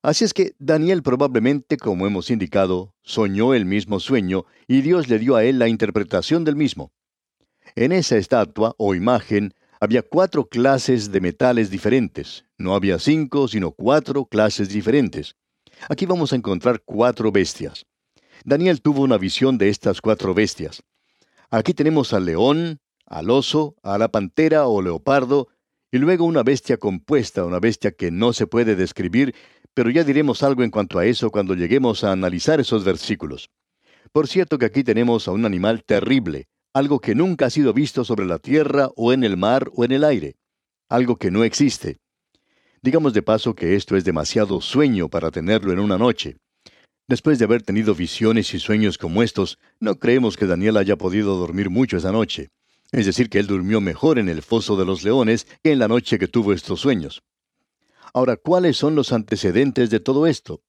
Así 0.03 0.25
es 0.25 0.33
que 0.33 0.55
Daniel 0.59 1.03
probablemente, 1.03 1.77
como 1.77 2.07
hemos 2.07 2.31
indicado, 2.31 2.95
soñó 3.03 3.53
el 3.53 3.67
mismo 3.67 4.01
sueño 4.01 4.47
y 4.67 4.81
Dios 4.81 5.09
le 5.09 5.19
dio 5.19 5.37
a 5.37 5.45
él 5.45 5.59
la 5.59 5.69
interpretación 5.69 6.45
del 6.45 6.57
mismo. 6.57 6.93
En 7.75 7.93
esa 7.93 8.17
estatua 8.17 8.75
o 8.79 8.95
imagen 8.95 9.53
había 9.79 10.03
cuatro 10.03 10.47
clases 10.47 11.13
de 11.13 11.21
metales 11.21 11.71
diferentes. 11.71 12.45
No 12.57 12.75
había 12.75 12.99
cinco, 12.99 13.47
sino 13.47 13.73
cuatro 13.73 14.25
clases 14.25 14.71
diferentes. 14.71 15.37
Aquí 15.89 16.07
vamos 16.07 16.33
a 16.33 16.37
encontrar 16.37 16.83
cuatro 16.85 17.31
bestias. 17.31 17.87
Daniel 18.45 18.81
tuvo 18.81 19.03
una 19.03 19.19
visión 19.19 19.59
de 19.59 19.69
estas 19.69 20.01
cuatro 20.01 20.33
bestias. 20.33 20.83
Aquí 21.51 21.75
tenemos 21.75 22.13
al 22.15 22.25
león, 22.25 22.81
al 23.07 23.29
oso, 23.29 23.77
a 23.83 23.99
la 23.99 24.09
pantera 24.09 24.67
o 24.67 24.81
leopardo, 24.81 25.49
y 25.93 25.99
luego 25.99 26.25
una 26.25 26.43
bestia 26.43 26.77
compuesta, 26.77 27.45
una 27.45 27.59
bestia 27.59 27.91
que 27.91 28.11
no 28.11 28.33
se 28.33 28.47
puede 28.47 28.77
describir, 28.77 29.35
pero 29.75 29.91
ya 29.91 30.05
diremos 30.05 30.43
algo 30.43 30.63
en 30.63 30.71
cuanto 30.71 30.99
a 30.99 31.07
eso 31.07 31.31
cuando 31.31 31.55
lleguemos 31.55 32.05
a 32.05 32.13
analizar 32.13 32.61
esos 32.61 32.85
versículos. 32.85 33.51
Por 34.13 34.27
cierto 34.27 34.59
que 34.59 34.67
aquí 34.67 34.83
tenemos 34.83 35.29
a 35.29 35.33
un 35.33 35.45
animal 35.45 35.85
terrible, 35.85 36.49
algo 36.73 37.01
que 37.01 37.15
nunca 37.15 37.47
ha 37.47 37.51
sido 37.51 37.73
visto 37.73 38.05
sobre 38.05 38.27
la 38.27 38.39
tierra 38.39 38.91
o 38.97 39.13
en 39.13 39.25
el 39.25 39.37
mar 39.37 39.71
o 39.75 39.85
en 39.85 39.93
el 39.93 40.05
aire, 40.05 40.37
algo 40.89 41.17
que 41.17 41.31
no 41.31 41.45
existe. 41.45 41.99
Digamos 42.83 43.13
de 43.13 43.23
paso 43.23 43.55
que 43.55 43.77
esto 43.77 43.97
es 43.97 44.05
demasiado 44.05 44.61
sueño 44.61 45.09
para 45.09 45.31
tenerlo 45.31 45.73
en 45.73 45.79
una 45.79 45.99
noche. 45.99 46.37
Después 47.07 47.39
de 47.39 47.45
haber 47.45 47.63
tenido 47.63 47.95
visiones 47.95 48.55
y 48.55 48.59
sueños 48.59 48.97
como 48.97 49.23
estos, 49.23 49.59
no 49.81 49.97
creemos 49.97 50.37
que 50.37 50.47
Daniel 50.47 50.77
haya 50.77 50.97
podido 50.97 51.37
dormir 51.37 51.69
mucho 51.69 51.97
esa 51.97 52.13
noche. 52.13 52.49
Es 52.93 53.07
decir, 53.07 53.29
que 53.29 53.39
él 53.39 53.47
durmió 53.47 53.81
mejor 53.81 54.19
en 54.19 54.29
el 54.29 54.43
foso 54.43 54.77
de 54.77 54.85
los 54.85 55.05
leones 55.05 55.47
que 55.63 55.73
en 55.73 55.79
la 55.79 55.89
noche 55.89 56.19
que 56.19 56.29
tuvo 56.29 56.53
estos 56.53 56.81
sueños. 56.81 57.23
Ahora, 58.13 58.37
¿cuáles 58.37 58.77
son 58.77 58.95
los 58.95 59.13
antecedentes 59.13 59.91
de 59.91 60.01
todo 60.01 60.27
esto? 60.27 60.63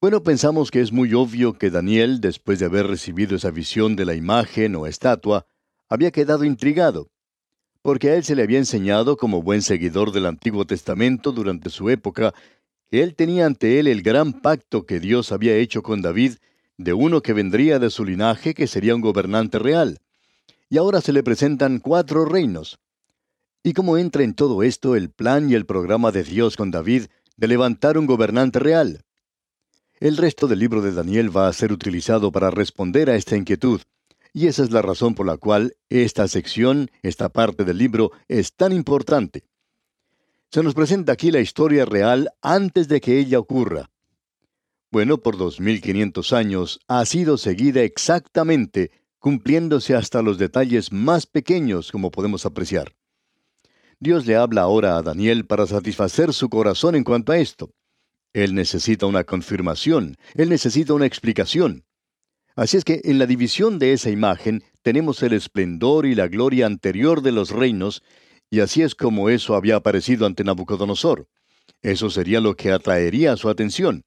Bueno, 0.00 0.22
pensamos 0.22 0.70
que 0.70 0.80
es 0.80 0.92
muy 0.92 1.14
obvio 1.14 1.54
que 1.54 1.70
Daniel, 1.70 2.20
después 2.20 2.58
de 2.58 2.66
haber 2.66 2.86
recibido 2.86 3.36
esa 3.36 3.50
visión 3.50 3.96
de 3.96 4.04
la 4.04 4.14
imagen 4.14 4.76
o 4.76 4.86
estatua, 4.86 5.46
había 5.88 6.10
quedado 6.10 6.44
intrigado, 6.44 7.10
porque 7.82 8.10
a 8.10 8.16
él 8.16 8.24
se 8.24 8.34
le 8.34 8.42
había 8.42 8.58
enseñado 8.58 9.16
como 9.16 9.42
buen 9.42 9.62
seguidor 9.62 10.12
del 10.12 10.26
Antiguo 10.26 10.66
Testamento 10.66 11.32
durante 11.32 11.70
su 11.70 11.90
época, 11.90 12.34
que 12.90 13.02
él 13.02 13.14
tenía 13.14 13.46
ante 13.46 13.78
él 13.78 13.86
el 13.86 14.02
gran 14.02 14.32
pacto 14.32 14.86
que 14.86 15.00
Dios 15.00 15.32
había 15.32 15.56
hecho 15.56 15.82
con 15.82 16.02
David, 16.02 16.34
de 16.76 16.92
uno 16.92 17.22
que 17.22 17.32
vendría 17.32 17.78
de 17.78 17.90
su 17.90 18.04
linaje 18.04 18.54
que 18.54 18.66
sería 18.66 18.94
un 18.94 19.00
gobernante 19.00 19.58
real 19.58 20.00
y 20.74 20.78
ahora 20.78 21.00
se 21.00 21.12
le 21.12 21.22
presentan 21.22 21.78
cuatro 21.78 22.24
reinos. 22.24 22.80
¿Y 23.66 23.72
cómo 23.72 23.96
entra 23.96 24.22
en 24.24 24.34
todo 24.34 24.62
esto 24.62 24.94
el 24.94 25.08
plan 25.08 25.48
y 25.48 25.54
el 25.54 25.64
programa 25.64 26.12
de 26.12 26.22
Dios 26.22 26.54
con 26.54 26.70
David 26.70 27.06
de 27.38 27.48
levantar 27.48 27.96
un 27.96 28.04
gobernante 28.04 28.58
real? 28.58 29.06
El 29.98 30.18
resto 30.18 30.46
del 30.46 30.58
libro 30.58 30.82
de 30.82 30.92
Daniel 30.92 31.34
va 31.34 31.48
a 31.48 31.52
ser 31.54 31.72
utilizado 31.72 32.30
para 32.30 32.50
responder 32.50 33.08
a 33.08 33.16
esta 33.16 33.38
inquietud, 33.38 33.80
y 34.34 34.48
esa 34.48 34.64
es 34.64 34.70
la 34.70 34.82
razón 34.82 35.14
por 35.14 35.24
la 35.24 35.38
cual 35.38 35.78
esta 35.88 36.28
sección, 36.28 36.90
esta 37.02 37.30
parte 37.30 37.64
del 37.64 37.78
libro, 37.78 38.12
es 38.28 38.54
tan 38.54 38.70
importante. 38.70 39.44
Se 40.50 40.62
nos 40.62 40.74
presenta 40.74 41.14
aquí 41.14 41.30
la 41.30 41.40
historia 41.40 41.86
real 41.86 42.28
antes 42.42 42.86
de 42.86 43.00
que 43.00 43.18
ella 43.18 43.38
ocurra. 43.38 43.88
Bueno, 44.90 45.16
por 45.16 45.38
2500 45.38 46.34
años 46.34 46.80
ha 46.86 47.02
sido 47.06 47.38
seguida 47.38 47.80
exactamente 47.80 48.90
cumpliéndose 49.18 49.94
hasta 49.94 50.20
los 50.20 50.36
detalles 50.36 50.92
más 50.92 51.24
pequeños 51.24 51.90
como 51.90 52.10
podemos 52.10 52.44
apreciar. 52.44 52.92
Dios 54.00 54.26
le 54.26 54.36
habla 54.36 54.62
ahora 54.62 54.96
a 54.96 55.02
Daniel 55.02 55.46
para 55.46 55.66
satisfacer 55.66 56.32
su 56.32 56.48
corazón 56.48 56.94
en 56.94 57.04
cuanto 57.04 57.32
a 57.32 57.38
esto. 57.38 57.70
Él 58.32 58.54
necesita 58.54 59.06
una 59.06 59.24
confirmación, 59.24 60.16
él 60.34 60.48
necesita 60.48 60.94
una 60.94 61.06
explicación. 61.06 61.84
Así 62.56 62.76
es 62.76 62.84
que 62.84 63.00
en 63.04 63.18
la 63.18 63.26
división 63.26 63.78
de 63.78 63.92
esa 63.92 64.10
imagen 64.10 64.62
tenemos 64.82 65.22
el 65.22 65.32
esplendor 65.32 66.06
y 66.06 66.14
la 66.14 66.28
gloria 66.28 66.66
anterior 66.66 67.22
de 67.22 67.32
los 67.32 67.50
reinos, 67.50 68.02
y 68.50 68.60
así 68.60 68.82
es 68.82 68.94
como 68.94 69.28
eso 69.28 69.54
había 69.54 69.76
aparecido 69.76 70.26
ante 70.26 70.44
Nabucodonosor. 70.44 71.28
Eso 71.82 72.10
sería 72.10 72.40
lo 72.40 72.54
que 72.54 72.72
atraería 72.72 73.36
su 73.36 73.48
atención. 73.48 74.04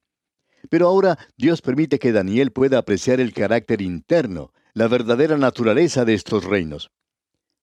Pero 0.69 0.87
ahora 0.87 1.17
Dios 1.37 1.61
permite 1.61 1.99
que 1.99 2.11
Daniel 2.11 2.51
pueda 2.51 2.77
apreciar 2.77 3.19
el 3.19 3.33
carácter 3.33 3.81
interno, 3.81 4.51
la 4.73 4.87
verdadera 4.87 5.37
naturaleza 5.37 6.05
de 6.05 6.13
estos 6.13 6.43
reinos. 6.43 6.91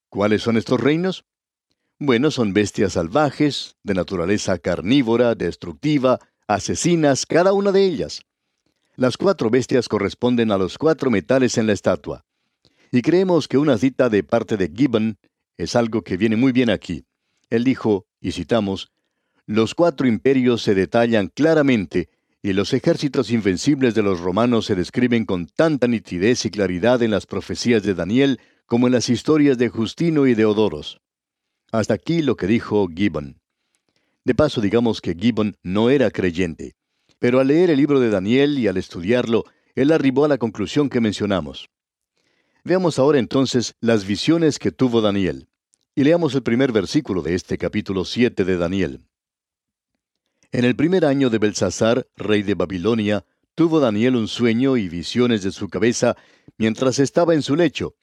¿Cuáles 0.08 0.42
son 0.42 0.56
estos 0.56 0.80
reinos? 0.80 1.24
Bueno, 2.00 2.32
son 2.32 2.52
bestias 2.52 2.94
salvajes, 2.94 3.76
de 3.84 3.94
naturaleza 3.94 4.58
carnívora, 4.58 5.36
destructiva, 5.36 6.18
asesinas, 6.48 7.24
cada 7.24 7.52
una 7.52 7.70
de 7.70 7.84
ellas. 7.84 8.22
Las 8.96 9.16
cuatro 9.16 9.48
bestias 9.48 9.88
corresponden 9.88 10.50
a 10.50 10.58
los 10.58 10.76
cuatro 10.76 11.08
metales 11.08 11.56
en 11.56 11.68
la 11.68 11.72
estatua. 11.72 12.24
Y 12.90 13.02
creemos 13.02 13.46
que 13.46 13.58
una 13.58 13.78
cita 13.78 14.08
de 14.08 14.24
parte 14.24 14.56
de 14.56 14.72
Gibbon 14.74 15.18
es 15.56 15.76
algo 15.76 16.02
que 16.02 16.16
viene 16.16 16.34
muy 16.34 16.50
bien 16.50 16.68
aquí. 16.68 17.04
Él 17.48 17.62
dijo, 17.62 18.06
y 18.20 18.32
citamos, 18.32 18.90
Los 19.46 19.76
cuatro 19.76 20.08
imperios 20.08 20.62
se 20.62 20.74
detallan 20.74 21.28
claramente 21.28 22.08
y 22.42 22.54
los 22.54 22.72
ejércitos 22.72 23.30
invencibles 23.30 23.94
de 23.94 24.02
los 24.02 24.20
romanos 24.20 24.66
se 24.66 24.74
describen 24.74 25.24
con 25.26 25.46
tanta 25.46 25.86
nitidez 25.86 26.44
y 26.44 26.50
claridad 26.50 27.02
en 27.02 27.12
las 27.12 27.26
profecías 27.26 27.84
de 27.84 27.94
Daniel 27.94 28.40
como 28.66 28.88
en 28.88 28.94
las 28.94 29.08
historias 29.08 29.58
de 29.58 29.68
Justino 29.68 30.26
y 30.26 30.34
de 30.34 30.44
Odoros. 30.44 31.00
Hasta 31.74 31.94
aquí 31.94 32.22
lo 32.22 32.36
que 32.36 32.46
dijo 32.46 32.86
Gibbon. 32.86 33.40
De 34.24 34.32
paso 34.32 34.60
digamos 34.60 35.00
que 35.00 35.16
Gibbon 35.16 35.56
no 35.64 35.90
era 35.90 36.12
creyente, 36.12 36.76
pero 37.18 37.40
al 37.40 37.48
leer 37.48 37.68
el 37.68 37.78
libro 37.78 37.98
de 37.98 38.10
Daniel 38.10 38.60
y 38.60 38.68
al 38.68 38.76
estudiarlo, 38.76 39.44
él 39.74 39.90
arribó 39.90 40.24
a 40.24 40.28
la 40.28 40.38
conclusión 40.38 40.88
que 40.88 41.00
mencionamos. 41.00 41.68
Veamos 42.62 43.00
ahora 43.00 43.18
entonces 43.18 43.74
las 43.80 44.06
visiones 44.06 44.60
que 44.60 44.70
tuvo 44.70 45.00
Daniel. 45.00 45.48
Y 45.96 46.04
leamos 46.04 46.36
el 46.36 46.44
primer 46.44 46.70
versículo 46.70 47.22
de 47.22 47.34
este 47.34 47.58
capítulo 47.58 48.04
7 48.04 48.44
de 48.44 48.56
Daniel. 48.56 49.00
En 50.52 50.64
el 50.64 50.76
primer 50.76 51.04
año 51.04 51.28
de 51.28 51.38
Belsasar, 51.38 52.06
rey 52.14 52.44
de 52.44 52.54
Babilonia, 52.54 53.24
tuvo 53.56 53.80
Daniel 53.80 54.14
un 54.14 54.28
sueño 54.28 54.76
y 54.76 54.88
visiones 54.88 55.42
de 55.42 55.50
su 55.50 55.68
cabeza 55.68 56.16
mientras 56.56 57.00
estaba 57.00 57.34
en 57.34 57.42
su 57.42 57.56
lecho. 57.56 57.96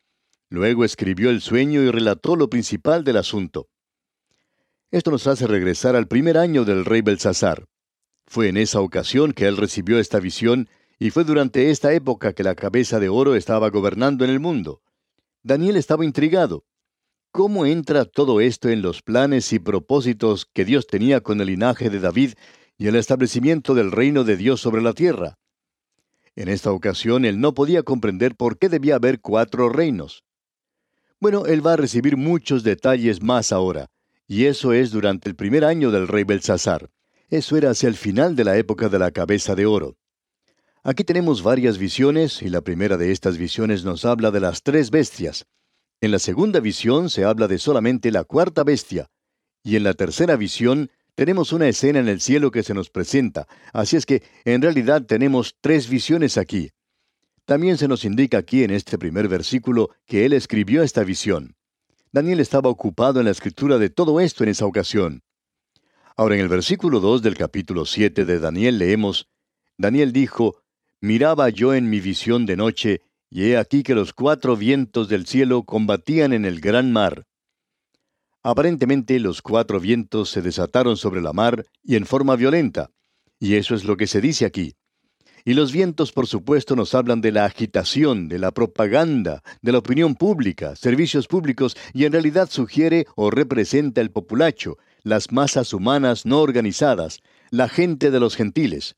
Luego 0.51 0.83
escribió 0.83 1.29
el 1.29 1.39
sueño 1.39 1.81
y 1.81 1.89
relató 1.89 2.35
lo 2.35 2.49
principal 2.49 3.05
del 3.05 3.15
asunto. 3.15 3.69
Esto 4.91 5.09
nos 5.09 5.25
hace 5.25 5.47
regresar 5.47 5.95
al 5.95 6.09
primer 6.09 6.37
año 6.37 6.65
del 6.65 6.83
rey 6.83 7.01
Belsasar. 7.01 7.67
Fue 8.25 8.49
en 8.49 8.57
esa 8.57 8.81
ocasión 8.81 9.31
que 9.31 9.47
él 9.47 9.55
recibió 9.55 9.97
esta 9.97 10.19
visión 10.19 10.67
y 10.99 11.11
fue 11.11 11.23
durante 11.23 11.71
esta 11.71 11.93
época 11.93 12.33
que 12.33 12.43
la 12.43 12.55
cabeza 12.55 12.99
de 12.99 13.07
oro 13.07 13.35
estaba 13.35 13.69
gobernando 13.69 14.25
en 14.25 14.29
el 14.29 14.41
mundo. 14.41 14.81
Daniel 15.41 15.77
estaba 15.77 16.03
intrigado. 16.03 16.65
¿Cómo 17.31 17.65
entra 17.65 18.03
todo 18.03 18.41
esto 18.41 18.67
en 18.67 18.81
los 18.81 19.01
planes 19.01 19.53
y 19.53 19.59
propósitos 19.59 20.45
que 20.51 20.65
Dios 20.65 20.85
tenía 20.85 21.21
con 21.21 21.39
el 21.39 21.47
linaje 21.47 21.89
de 21.89 22.01
David 22.01 22.33
y 22.77 22.87
el 22.87 22.97
establecimiento 22.97 23.73
del 23.73 23.89
reino 23.89 24.25
de 24.25 24.35
Dios 24.35 24.59
sobre 24.59 24.81
la 24.81 24.91
tierra? 24.91 25.39
En 26.35 26.49
esta 26.49 26.73
ocasión 26.73 27.23
él 27.23 27.39
no 27.39 27.53
podía 27.53 27.83
comprender 27.83 28.35
por 28.35 28.57
qué 28.57 28.67
debía 28.67 28.95
haber 28.95 29.21
cuatro 29.21 29.69
reinos. 29.69 30.25
Bueno, 31.21 31.45
él 31.45 31.65
va 31.65 31.73
a 31.73 31.77
recibir 31.77 32.17
muchos 32.17 32.63
detalles 32.63 33.21
más 33.21 33.51
ahora, 33.51 33.91
y 34.27 34.45
eso 34.45 34.73
es 34.73 34.89
durante 34.89 35.29
el 35.29 35.35
primer 35.35 35.63
año 35.63 35.91
del 35.91 36.07
rey 36.07 36.23
Belsasar. 36.23 36.89
Eso 37.29 37.55
era 37.55 37.69
hacia 37.69 37.89
el 37.89 37.95
final 37.95 38.35
de 38.35 38.43
la 38.43 38.57
época 38.57 38.89
de 38.89 38.97
la 38.97 39.11
cabeza 39.11 39.53
de 39.53 39.67
oro. 39.67 39.97
Aquí 40.83 41.03
tenemos 41.03 41.43
varias 41.43 41.77
visiones, 41.77 42.41
y 42.41 42.49
la 42.49 42.61
primera 42.61 42.97
de 42.97 43.11
estas 43.11 43.37
visiones 43.37 43.85
nos 43.85 44.03
habla 44.03 44.31
de 44.31 44.39
las 44.39 44.63
tres 44.63 44.89
bestias, 44.89 45.45
en 46.01 46.09
la 46.09 46.17
segunda 46.17 46.59
visión 46.59 47.11
se 47.11 47.23
habla 47.23 47.47
de 47.47 47.59
solamente 47.59 48.09
la 48.09 48.23
cuarta 48.23 48.63
bestia, 48.63 49.11
y 49.63 49.75
en 49.75 49.83
la 49.83 49.93
tercera 49.93 50.35
visión 50.35 50.89
tenemos 51.13 51.53
una 51.53 51.67
escena 51.67 51.99
en 51.99 52.07
el 52.07 52.19
cielo 52.19 52.49
que 52.49 52.63
se 52.63 52.73
nos 52.73 52.89
presenta, 52.89 53.47
así 53.73 53.95
es 53.95 54.07
que 54.07 54.23
en 54.43 54.63
realidad 54.63 55.05
tenemos 55.05 55.55
tres 55.61 55.87
visiones 55.87 56.39
aquí. 56.39 56.71
También 57.45 57.77
se 57.77 57.87
nos 57.87 58.05
indica 58.05 58.37
aquí 58.37 58.63
en 58.63 58.71
este 58.71 58.97
primer 58.97 59.27
versículo 59.27 59.89
que 60.05 60.25
él 60.25 60.33
escribió 60.33 60.83
esta 60.83 61.03
visión. 61.03 61.55
Daniel 62.11 62.39
estaba 62.39 62.69
ocupado 62.69 63.19
en 63.19 63.25
la 63.25 63.31
escritura 63.31 63.77
de 63.77 63.89
todo 63.89 64.19
esto 64.19 64.43
en 64.43 64.49
esa 64.49 64.65
ocasión. 64.65 65.23
Ahora 66.15 66.35
en 66.35 66.41
el 66.41 66.49
versículo 66.49 66.99
2 66.99 67.21
del 67.21 67.37
capítulo 67.37 67.85
7 67.85 68.25
de 68.25 68.39
Daniel 68.39 68.77
leemos, 68.77 69.29
Daniel 69.77 70.11
dijo, 70.11 70.61
Miraba 70.99 71.49
yo 71.49 71.73
en 71.73 71.89
mi 71.89 71.99
visión 71.99 72.45
de 72.45 72.57
noche, 72.57 73.01
y 73.29 73.45
he 73.45 73.57
aquí 73.57 73.81
que 73.81 73.95
los 73.95 74.13
cuatro 74.13 74.55
vientos 74.57 75.07
del 75.07 75.25
cielo 75.25 75.63
combatían 75.63 76.33
en 76.33 76.45
el 76.45 76.59
gran 76.59 76.91
mar. 76.91 77.25
Aparentemente 78.43 79.19
los 79.19 79.41
cuatro 79.41 79.79
vientos 79.79 80.29
se 80.29 80.41
desataron 80.41 80.97
sobre 80.97 81.21
la 81.21 81.31
mar 81.31 81.65
y 81.81 81.95
en 81.95 82.05
forma 82.05 82.35
violenta, 82.35 82.91
y 83.39 83.55
eso 83.55 83.73
es 83.73 83.83
lo 83.83 83.97
que 83.97 84.07
se 84.07 84.19
dice 84.19 84.45
aquí. 84.45 84.75
Y 85.43 85.53
los 85.53 85.71
vientos, 85.71 86.11
por 86.11 86.27
supuesto, 86.27 86.75
nos 86.75 86.93
hablan 86.93 87.21
de 87.21 87.31
la 87.31 87.45
agitación, 87.45 88.27
de 88.27 88.39
la 88.39 88.51
propaganda, 88.51 89.41
de 89.61 89.71
la 89.71 89.79
opinión 89.79 90.15
pública, 90.15 90.75
servicios 90.75 91.27
públicos, 91.27 91.75
y 91.93 92.05
en 92.05 92.13
realidad 92.13 92.49
sugiere 92.49 93.07
o 93.15 93.31
representa 93.31 94.01
el 94.01 94.11
populacho, 94.11 94.77
las 95.03 95.31
masas 95.31 95.73
humanas 95.73 96.25
no 96.25 96.41
organizadas, 96.41 97.21
la 97.49 97.69
gente 97.69 98.11
de 98.11 98.19
los 98.19 98.35
gentiles. 98.35 98.95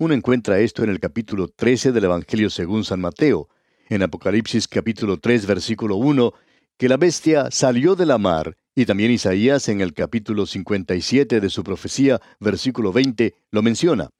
Uno 0.00 0.14
encuentra 0.14 0.60
esto 0.60 0.82
en 0.84 0.90
el 0.90 1.00
capítulo 1.00 1.48
13 1.48 1.92
del 1.92 2.04
Evangelio 2.04 2.50
según 2.50 2.84
San 2.84 3.00
Mateo, 3.00 3.48
en 3.88 4.02
Apocalipsis 4.02 4.68
capítulo 4.68 5.18
3 5.18 5.46
versículo 5.46 5.96
1, 5.96 6.32
que 6.76 6.88
la 6.88 6.96
bestia 6.96 7.50
salió 7.50 7.96
de 7.96 8.06
la 8.06 8.18
mar, 8.18 8.56
y 8.74 8.86
también 8.86 9.10
Isaías 9.10 9.68
en 9.68 9.80
el 9.80 9.94
capítulo 9.94 10.46
57 10.46 11.40
de 11.40 11.50
su 11.50 11.64
profecía, 11.64 12.20
versículo 12.38 12.92
20, 12.92 13.34
lo 13.50 13.62
menciona. 13.62 14.10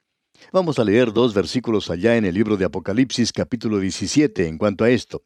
Vamos 0.51 0.79
a 0.79 0.83
leer 0.83 1.13
dos 1.13 1.33
versículos 1.33 1.91
allá 1.91 2.17
en 2.17 2.25
el 2.25 2.33
libro 2.33 2.57
de 2.57 2.65
Apocalipsis 2.65 3.31
capítulo 3.31 3.79
17 3.79 4.47
en 4.47 4.57
cuanto 4.57 4.83
a 4.83 4.89
esto. 4.89 5.21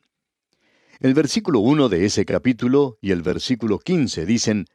El 0.99 1.13
versículo 1.13 1.59
1 1.59 1.87
de 1.87 2.05
ese 2.05 2.25
capítulo 2.25 2.97
y 2.99 3.11
el 3.11 3.21
versículo 3.21 3.79
15 3.79 4.25
dicen, 4.25 4.65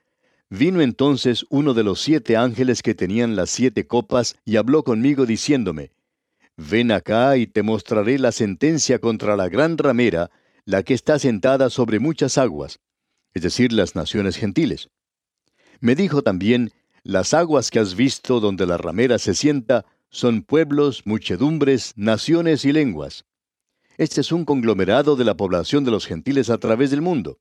Vino 0.48 0.80
entonces 0.80 1.44
uno 1.50 1.74
de 1.74 1.84
los 1.84 2.00
siete 2.00 2.36
ángeles 2.38 2.82
que 2.82 2.94
tenían 2.94 3.36
las 3.36 3.50
siete 3.50 3.86
copas 3.86 4.36
y 4.46 4.56
habló 4.56 4.84
conmigo 4.84 5.26
diciéndome, 5.26 5.92
Ven 6.56 6.92
acá 6.92 7.36
y 7.36 7.46
te 7.46 7.62
mostraré 7.62 8.18
la 8.18 8.32
sentencia 8.32 8.98
contra 8.98 9.36
la 9.36 9.48
gran 9.48 9.76
ramera, 9.76 10.30
la 10.64 10.82
que 10.82 10.94
está 10.94 11.18
sentada 11.18 11.68
sobre 11.68 11.98
muchas 11.98 12.38
aguas, 12.38 12.80
es 13.34 13.42
decir, 13.42 13.72
las 13.72 13.94
naciones 13.94 14.36
gentiles. 14.36 14.88
Me 15.80 15.94
dijo 15.94 16.22
también, 16.22 16.72
Las 17.02 17.34
aguas 17.34 17.70
que 17.70 17.78
has 17.78 17.94
visto 17.94 18.40
donde 18.40 18.66
la 18.66 18.78
ramera 18.78 19.18
se 19.18 19.34
sienta 19.34 19.84
son 20.10 20.42
pueblos, 20.42 21.02
muchedumbres, 21.04 21.92
naciones 21.96 22.64
y 22.64 22.72
lenguas. 22.72 23.24
Este 23.96 24.20
es 24.20 24.32
un 24.32 24.44
conglomerado 24.44 25.16
de 25.16 25.24
la 25.24 25.36
población 25.36 25.84
de 25.84 25.90
los 25.90 26.06
gentiles 26.06 26.50
a 26.50 26.58
través 26.58 26.90
del 26.90 27.02
mundo. 27.02 27.38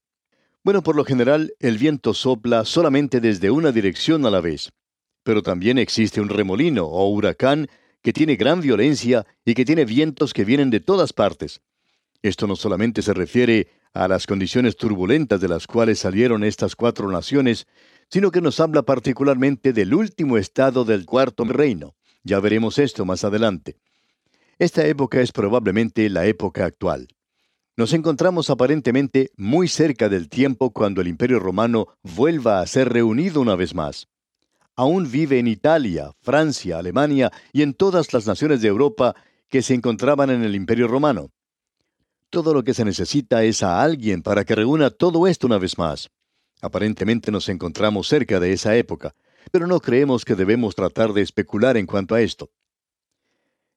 Bueno, 0.64 0.84
por 0.84 0.96
lo 0.96 1.06
general, 1.06 1.54
el 1.60 1.78
viento 1.78 2.14
sopla 2.14 2.66
solamente 2.66 3.22
desde 3.22 3.52
una 3.52 3.72
dirección 3.72 4.26
a 4.26 4.32
la 4.32 4.42
vez, 4.42 4.72
pero 5.24 5.42
también 5.42 5.78
existe 5.78 6.20
un 6.20 6.30
remolino 6.30 6.86
o 6.86 7.08
huracán 7.10 7.68
que 8.02 8.14
tiene 8.14 8.36
gran 8.36 8.62
violencia 8.62 9.26
y 9.46 9.54
que 9.54 9.66
tiene 9.66 9.86
vientos 9.86 10.34
que 10.34 10.46
vienen 10.46 10.70
de 10.70 10.80
todas 10.80 11.14
partes. 11.14 11.62
Esto 12.22 12.48
no 12.48 12.56
solamente 12.56 13.02
se 13.02 13.14
refiere 13.14 13.68
a 13.94 14.08
las 14.08 14.26
condiciones 14.26 14.76
turbulentas 14.76 15.40
de 15.40 15.48
las 15.48 15.68
cuales 15.68 16.00
salieron 16.00 16.44
estas 16.44 16.76
cuatro 16.76 17.10
naciones, 17.12 17.68
sino 18.10 18.32
que 18.32 18.42
nos 18.42 18.60
habla 18.60 18.84
particularmente 18.84 19.74
del 19.74 19.94
último 19.94 20.38
estado 20.38 20.86
del 20.86 21.06
cuarto 21.06 21.44
reino. 21.46 21.97
Ya 22.28 22.42
veremos 22.42 22.78
esto 22.78 23.06
más 23.06 23.24
adelante. 23.24 23.78
Esta 24.60 24.86
época 24.86 25.22
es 25.22 25.32
probablemente 25.32 26.10
la 26.10 26.26
época 26.26 26.66
actual. 26.66 27.08
Nos 27.78 27.94
encontramos 27.94 28.50
aparentemente 28.50 29.32
muy 29.38 29.70
cerca 29.70 30.10
del 30.10 30.28
tiempo 30.28 30.72
cuando 30.72 31.00
el 31.00 31.08
Imperio 31.08 31.40
Romano 31.40 31.88
vuelva 32.04 32.60
a 32.60 32.68
ser 32.68 32.90
reunido 32.90 33.40
una 33.40 33.56
vez 33.56 33.74
más. 33.74 34.10
Aún 34.76 35.10
vive 35.10 35.40
en 35.40 35.48
Italia, 35.48 36.12
Francia, 36.20 36.80
Alemania 36.80 37.32
y 37.54 37.62
en 37.62 37.74
todas 37.74 38.12
las 38.12 38.28
naciones 38.28 38.62
de 38.62 38.68
Europa 38.68 39.16
que 39.48 39.62
se 39.62 39.74
encontraban 39.74 40.30
en 40.30 40.44
el 40.44 40.54
Imperio 40.54 40.90
Romano. 40.90 41.32
Todo 42.30 42.54
lo 42.54 42.66
que 42.66 42.74
se 42.74 42.84
necesita 42.84 43.46
es 43.46 43.64
a 43.64 43.82
alguien 43.82 44.22
para 44.22 44.44
que 44.44 44.56
reúna 44.56 44.90
todo 44.90 45.28
esto 45.28 45.48
una 45.48 45.60
vez 45.60 45.78
más. 45.78 46.10
Aparentemente 46.62 47.32
nos 47.32 47.48
encontramos 47.48 48.10
cerca 48.10 48.42
de 48.42 48.52
esa 48.52 48.76
época, 48.76 49.16
pero 49.52 49.68
no 49.68 49.80
creemos 49.80 50.26
que 50.26 50.36
debemos 50.36 50.76
tratar 50.76 51.14
de 51.14 51.22
especular 51.22 51.78
en 51.78 51.86
cuanto 51.86 52.16
a 52.16 52.22
esto. 52.22 52.50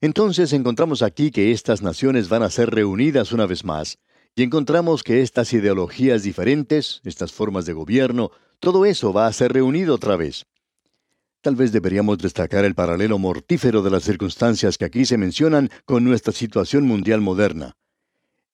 Entonces 0.01 0.53
encontramos 0.53 1.03
aquí 1.03 1.31
que 1.31 1.53
estas 1.53 1.83
naciones 1.83 2.29
van 2.29 2.43
a 2.43 2.51
ser 2.51 2.71
reunidas 2.71 3.33
una 3.33 3.47
vez 3.47 3.65
más, 3.65 3.99
y 4.35 4.43
encontramos 4.43 5.03
que 5.03 5.23
estas 5.23 5.53
ideologías 5.53 6.23
diferentes, 6.23 7.01
estas 7.05 7.33
formas 7.33 7.67
de 7.67 7.73
gobierno, 7.73 8.31
todo 8.61 8.87
eso 8.87 9.13
va 9.13 9.27
a 9.27 9.33
ser 9.33 9.53
reunido 9.53 9.95
otra 9.95 10.17
vez. 10.17 10.47
Tal 11.43 11.57
vez 11.57 11.73
deberíamos 11.73 12.19
destacar 12.19 12.65
el 12.65 12.75
paralelo 12.75 13.19
mortífero 13.19 13.83
de 13.83 13.91
las 13.91 14.05
circunstancias 14.05 14.77
que 14.77 14.85
aquí 14.85 15.07
se 15.07 15.17
mencionan 15.17 15.71
con 15.87 16.05
nuestra 16.05 16.33
situación 16.33 16.85
mundial 16.87 17.21
moderna. 17.23 17.77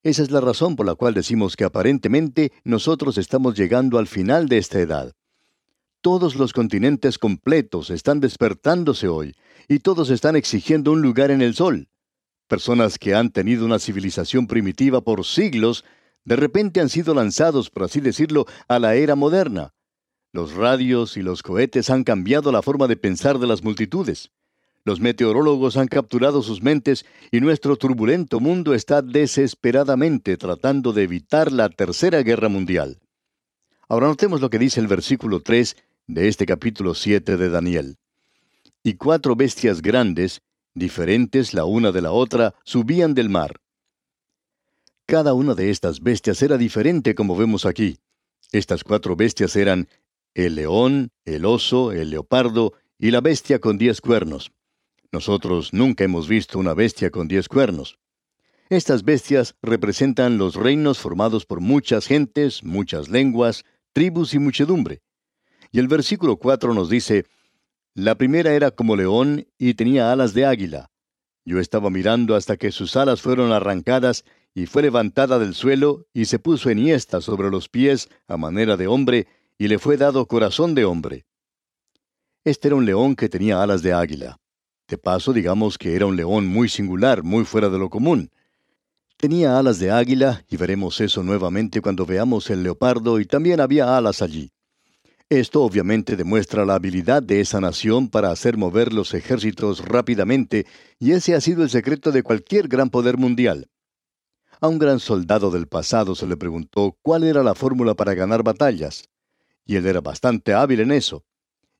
Esa 0.04 0.22
es 0.22 0.30
la 0.30 0.40
razón 0.40 0.76
por 0.76 0.86
la 0.86 0.94
cual 0.94 1.14
decimos 1.14 1.56
que 1.56 1.64
aparentemente 1.64 2.52
nosotros 2.62 3.18
estamos 3.18 3.56
llegando 3.56 3.98
al 3.98 4.06
final 4.06 4.48
de 4.48 4.58
esta 4.58 4.78
edad. 4.78 5.12
Todos 6.06 6.36
los 6.36 6.52
continentes 6.52 7.18
completos 7.18 7.90
están 7.90 8.20
despertándose 8.20 9.08
hoy 9.08 9.34
y 9.66 9.80
todos 9.80 10.08
están 10.10 10.36
exigiendo 10.36 10.92
un 10.92 11.02
lugar 11.02 11.32
en 11.32 11.42
el 11.42 11.56
sol. 11.56 11.88
Personas 12.46 12.96
que 12.96 13.16
han 13.16 13.30
tenido 13.30 13.64
una 13.64 13.80
civilización 13.80 14.46
primitiva 14.46 15.00
por 15.00 15.24
siglos, 15.24 15.84
de 16.24 16.36
repente 16.36 16.78
han 16.78 16.90
sido 16.90 17.12
lanzados, 17.12 17.70
por 17.70 17.82
así 17.82 17.98
decirlo, 18.00 18.46
a 18.68 18.78
la 18.78 18.94
era 18.94 19.16
moderna. 19.16 19.74
Los 20.32 20.54
radios 20.54 21.16
y 21.16 21.22
los 21.22 21.42
cohetes 21.42 21.90
han 21.90 22.04
cambiado 22.04 22.52
la 22.52 22.62
forma 22.62 22.86
de 22.86 22.96
pensar 22.96 23.40
de 23.40 23.48
las 23.48 23.64
multitudes. 23.64 24.30
Los 24.84 25.00
meteorólogos 25.00 25.76
han 25.76 25.88
capturado 25.88 26.40
sus 26.40 26.62
mentes 26.62 27.04
y 27.32 27.40
nuestro 27.40 27.74
turbulento 27.74 28.38
mundo 28.38 28.74
está 28.74 29.02
desesperadamente 29.02 30.36
tratando 30.36 30.92
de 30.92 31.02
evitar 31.02 31.50
la 31.50 31.68
Tercera 31.68 32.22
Guerra 32.22 32.48
Mundial. 32.48 33.00
Ahora 33.88 34.06
notemos 34.06 34.40
lo 34.40 34.50
que 34.50 34.60
dice 34.60 34.78
el 34.78 34.86
versículo 34.86 35.40
3 35.40 35.76
de 36.06 36.28
este 36.28 36.46
capítulo 36.46 36.94
7 36.94 37.36
de 37.36 37.48
Daniel. 37.48 37.96
Y 38.82 38.94
cuatro 38.94 39.34
bestias 39.34 39.82
grandes, 39.82 40.42
diferentes 40.74 41.52
la 41.52 41.64
una 41.64 41.90
de 41.90 42.02
la 42.02 42.12
otra, 42.12 42.54
subían 42.64 43.14
del 43.14 43.28
mar. 43.28 43.60
Cada 45.06 45.34
una 45.34 45.54
de 45.54 45.70
estas 45.70 46.00
bestias 46.00 46.42
era 46.42 46.58
diferente 46.58 47.14
como 47.14 47.36
vemos 47.36 47.66
aquí. 47.66 47.98
Estas 48.52 48.84
cuatro 48.84 49.16
bestias 49.16 49.56
eran 49.56 49.88
el 50.34 50.54
león, 50.54 51.10
el 51.24 51.44
oso, 51.44 51.92
el 51.92 52.10
leopardo 52.10 52.74
y 52.98 53.10
la 53.10 53.20
bestia 53.20 53.58
con 53.60 53.78
diez 53.78 54.00
cuernos. 54.00 54.52
Nosotros 55.10 55.72
nunca 55.72 56.04
hemos 56.04 56.28
visto 56.28 56.58
una 56.58 56.74
bestia 56.74 57.10
con 57.10 57.26
diez 57.26 57.48
cuernos. 57.48 57.98
Estas 58.68 59.04
bestias 59.04 59.54
representan 59.62 60.38
los 60.38 60.56
reinos 60.56 60.98
formados 60.98 61.46
por 61.46 61.60
muchas 61.60 62.06
gentes, 62.06 62.64
muchas 62.64 63.08
lenguas, 63.08 63.64
tribus 63.92 64.34
y 64.34 64.38
muchedumbre. 64.38 65.02
Y 65.76 65.78
el 65.78 65.88
versículo 65.88 66.38
4 66.38 66.72
nos 66.72 66.88
dice, 66.88 67.26
La 67.92 68.14
primera 68.14 68.54
era 68.54 68.70
como 68.70 68.96
león 68.96 69.46
y 69.58 69.74
tenía 69.74 70.10
alas 70.10 70.32
de 70.32 70.46
águila. 70.46 70.90
Yo 71.44 71.60
estaba 71.60 71.90
mirando 71.90 72.34
hasta 72.34 72.56
que 72.56 72.72
sus 72.72 72.96
alas 72.96 73.20
fueron 73.20 73.52
arrancadas 73.52 74.24
y 74.54 74.64
fue 74.64 74.80
levantada 74.80 75.38
del 75.38 75.52
suelo 75.52 76.06
y 76.14 76.24
se 76.24 76.38
puso 76.38 76.70
enhiesta 76.70 77.20
sobre 77.20 77.50
los 77.50 77.68
pies 77.68 78.08
a 78.26 78.38
manera 78.38 78.78
de 78.78 78.86
hombre 78.86 79.26
y 79.58 79.68
le 79.68 79.78
fue 79.78 79.98
dado 79.98 80.24
corazón 80.24 80.74
de 80.74 80.86
hombre. 80.86 81.26
Este 82.42 82.68
era 82.68 82.76
un 82.76 82.86
león 82.86 83.14
que 83.14 83.28
tenía 83.28 83.62
alas 83.62 83.82
de 83.82 83.92
águila. 83.92 84.38
De 84.88 84.96
paso, 84.96 85.34
digamos 85.34 85.76
que 85.76 85.94
era 85.94 86.06
un 86.06 86.16
león 86.16 86.46
muy 86.46 86.70
singular, 86.70 87.22
muy 87.22 87.44
fuera 87.44 87.68
de 87.68 87.78
lo 87.78 87.90
común. 87.90 88.30
Tenía 89.18 89.58
alas 89.58 89.78
de 89.78 89.90
águila, 89.90 90.42
y 90.48 90.56
veremos 90.56 91.02
eso 91.02 91.22
nuevamente 91.22 91.82
cuando 91.82 92.06
veamos 92.06 92.48
el 92.48 92.62
leopardo, 92.62 93.20
y 93.20 93.26
también 93.26 93.60
había 93.60 93.94
alas 93.94 94.22
allí. 94.22 94.54
Esto 95.28 95.62
obviamente 95.62 96.14
demuestra 96.14 96.64
la 96.64 96.76
habilidad 96.76 97.20
de 97.20 97.40
esa 97.40 97.60
nación 97.60 98.08
para 98.08 98.30
hacer 98.30 98.56
mover 98.56 98.92
los 98.92 99.12
ejércitos 99.12 99.84
rápidamente, 99.84 100.66
y 101.00 101.12
ese 101.12 101.34
ha 101.34 101.40
sido 101.40 101.64
el 101.64 101.70
secreto 101.70 102.12
de 102.12 102.22
cualquier 102.22 102.68
gran 102.68 102.90
poder 102.90 103.16
mundial. 103.16 103.68
A 104.60 104.68
un 104.68 104.78
gran 104.78 105.00
soldado 105.00 105.50
del 105.50 105.66
pasado 105.66 106.14
se 106.14 106.28
le 106.28 106.36
preguntó 106.36 106.96
cuál 107.02 107.24
era 107.24 107.42
la 107.42 107.56
fórmula 107.56 107.94
para 107.94 108.14
ganar 108.14 108.44
batallas, 108.44 109.08
y 109.64 109.74
él 109.74 109.86
era 109.86 110.00
bastante 110.00 110.54
hábil 110.54 110.78
en 110.78 110.92
eso. 110.92 111.24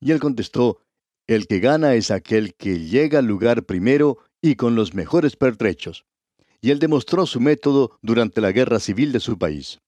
Y 0.01 0.11
él 0.11 0.19
contestó, 0.19 0.81
el 1.29 1.47
que 1.47 1.61
gana 1.61 1.95
es 1.95 2.11
aquel 2.11 2.55
que 2.55 2.81
llega 2.81 3.21
al 3.21 3.27
lugar 3.27 3.65
primero 3.65 4.19
y 4.43 4.57
con 4.57 4.75
los 4.75 4.93
mejores 4.93 5.37
pertrechos. 5.37 6.05
Y 6.61 6.73
él 6.73 6.81
demostró 6.81 7.27
su 7.27 7.41
método 7.41 7.97
durante 8.03 8.41
la 8.41 8.51
guerra 8.51 8.81
civil 8.81 9.13
de 9.13 9.21
su 9.21 9.39
país. 9.39 9.79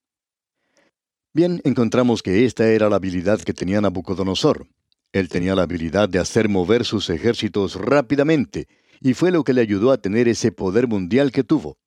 Bien, 1.39 1.61
encontramos 1.63 2.21
que 2.21 2.47
esta 2.47 2.69
era 2.69 2.89
la 2.89 2.97
habilidad 2.97 3.41
que 3.41 3.55
tenía 3.55 3.81
Nabucodonosor. 3.81 4.67
Él 5.13 5.29
tenía 5.29 5.55
la 5.55 5.63
habilidad 5.63 6.09
de 6.09 6.19
hacer 6.19 6.49
mover 6.49 6.85
sus 6.85 7.11
ejércitos 7.11 7.77
rápidamente, 7.77 8.67
y 9.01 9.15
fue 9.15 9.31
lo 9.31 9.45
que 9.45 9.53
le 9.53 9.61
ayudó 9.61 9.93
a 9.93 9.99
tener 9.99 10.27
ese 10.27 10.51
poder 10.51 10.89
mundial 10.89 11.31
que 11.31 11.45
tuvo. 11.45 11.79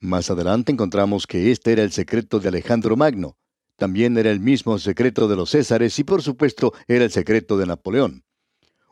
Más 0.00 0.30
adelante 0.30 0.72
encontramos 0.72 1.26
que 1.26 1.50
este 1.50 1.72
era 1.72 1.82
el 1.82 1.92
secreto 1.92 2.40
de 2.40 2.48
Alejandro 2.48 2.96
Magno. 2.96 3.36
También 3.76 4.16
era 4.16 4.30
el 4.30 4.40
mismo 4.40 4.78
secreto 4.78 5.28
de 5.28 5.36
los 5.36 5.50
Césares 5.50 5.98
y 5.98 6.04
por 6.04 6.22
supuesto 6.22 6.72
era 6.88 7.04
el 7.04 7.10
secreto 7.10 7.58
de 7.58 7.66
Napoleón. 7.66 8.24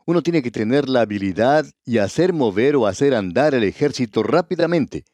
Uno 0.05 0.23
tiene 0.23 0.43
que 0.43 0.51
tener 0.51 0.91
la 0.91 1.01
habilidad 1.01 1.65
y 1.87 1.97
hacer 1.97 2.35
mover 2.35 2.77
o 2.77 2.87
hacer 2.87 3.15
andar 3.15 3.55
el 3.55 3.65
ejército 3.65 4.25
rápidamente. 4.25 5.07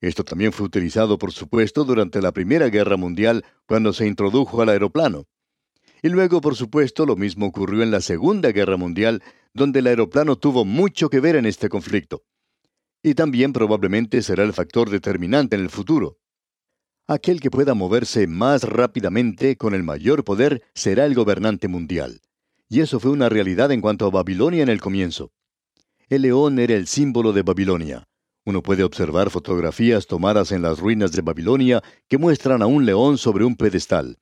Esto 0.00 0.22
también 0.24 0.52
fue 0.52 0.66
utilizado, 0.66 1.18
por 1.18 1.32
supuesto, 1.32 1.84
durante 1.84 2.22
la 2.22 2.32
Primera 2.32 2.68
Guerra 2.68 2.96
Mundial, 2.96 3.44
cuando 3.66 3.92
se 3.92 4.06
introdujo 4.06 4.62
al 4.62 4.68
aeroplano. 4.68 5.26
Y 6.02 6.08
luego, 6.08 6.40
por 6.40 6.54
supuesto, 6.54 7.04
lo 7.06 7.16
mismo 7.16 7.46
ocurrió 7.46 7.82
en 7.82 7.90
la 7.90 8.00
Segunda 8.00 8.52
Guerra 8.52 8.76
Mundial, 8.76 9.22
donde 9.52 9.80
el 9.80 9.88
aeroplano 9.88 10.36
tuvo 10.36 10.64
mucho 10.64 11.10
que 11.10 11.18
ver 11.18 11.34
en 11.34 11.46
este 11.46 11.68
conflicto. 11.68 12.22
y 13.02 13.14
también 13.14 13.52
probablemente 13.52 14.22
será 14.22 14.42
el 14.42 14.52
factor 14.52 14.90
determinante 14.90 15.56
en 15.56 15.62
el 15.62 15.70
futuro. 15.70 16.18
Aquel 17.06 17.40
que 17.40 17.50
pueda 17.50 17.74
moverse 17.74 18.26
más 18.26 18.64
rápidamente 18.64 19.56
con 19.56 19.72
el 19.72 19.82
mayor 19.82 20.24
poder 20.24 20.62
será 20.74 21.06
el 21.06 21.14
gobernante 21.14 21.68
mundial. 21.68 22.20
Y 22.68 22.80
eso 22.80 23.00
fue 23.00 23.10
una 23.12 23.28
realidad 23.28 23.72
en 23.72 23.80
cuanto 23.80 24.04
a 24.06 24.10
Babilonia 24.10 24.62
en 24.62 24.68
el 24.68 24.80
comienzo. 24.80 25.32
El 26.08 26.22
león 26.22 26.58
era 26.58 26.74
el 26.74 26.86
símbolo 26.86 27.32
de 27.32 27.42
Babilonia. 27.42 28.08
Uno 28.48 28.62
puede 28.62 28.82
observar 28.82 29.28
fotografías 29.28 30.06
tomadas 30.06 30.52
en 30.52 30.62
las 30.62 30.78
ruinas 30.78 31.12
de 31.12 31.20
Babilonia 31.20 31.82
que 32.08 32.16
muestran 32.16 32.62
a 32.62 32.66
un 32.66 32.86
león 32.86 33.18
sobre 33.18 33.44
un 33.44 33.56
pedestal. 33.56 34.16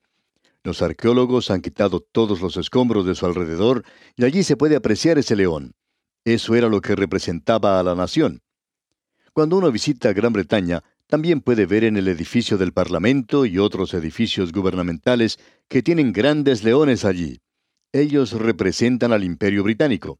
Los 0.64 0.82
arqueólogos 0.82 1.52
han 1.52 1.60
quitado 1.60 2.00
todos 2.00 2.40
los 2.40 2.56
escombros 2.56 3.06
de 3.06 3.14
su 3.14 3.24
alrededor 3.24 3.84
y 4.16 4.24
allí 4.24 4.42
se 4.42 4.56
puede 4.56 4.74
apreciar 4.74 5.16
ese 5.16 5.36
león. 5.36 5.76
Eso 6.24 6.56
era 6.56 6.68
lo 6.68 6.80
que 6.80 6.96
representaba 6.96 7.78
a 7.78 7.84
la 7.84 7.94
nación. 7.94 8.42
Cuando 9.32 9.58
uno 9.58 9.70
visita 9.70 10.12
Gran 10.12 10.32
Bretaña, 10.32 10.82
también 11.06 11.40
puede 11.40 11.64
ver 11.64 11.84
en 11.84 11.96
el 11.96 12.08
edificio 12.08 12.58
del 12.58 12.72
Parlamento 12.72 13.46
y 13.46 13.58
otros 13.58 13.94
edificios 13.94 14.50
gubernamentales 14.50 15.38
que 15.68 15.84
tienen 15.84 16.12
grandes 16.12 16.64
leones 16.64 17.04
allí. 17.04 17.38
Ellos 17.92 18.32
representan 18.32 19.12
al 19.12 19.22
imperio 19.22 19.62
británico. 19.62 20.18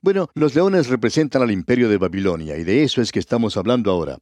Bueno, 0.00 0.28
los 0.34 0.54
leones 0.54 0.88
representan 0.88 1.42
al 1.42 1.50
imperio 1.50 1.88
de 1.88 1.98
Babilonia, 1.98 2.56
y 2.56 2.64
de 2.64 2.84
eso 2.84 3.02
es 3.02 3.10
que 3.10 3.18
estamos 3.18 3.56
hablando 3.56 3.90
ahora. 3.90 4.18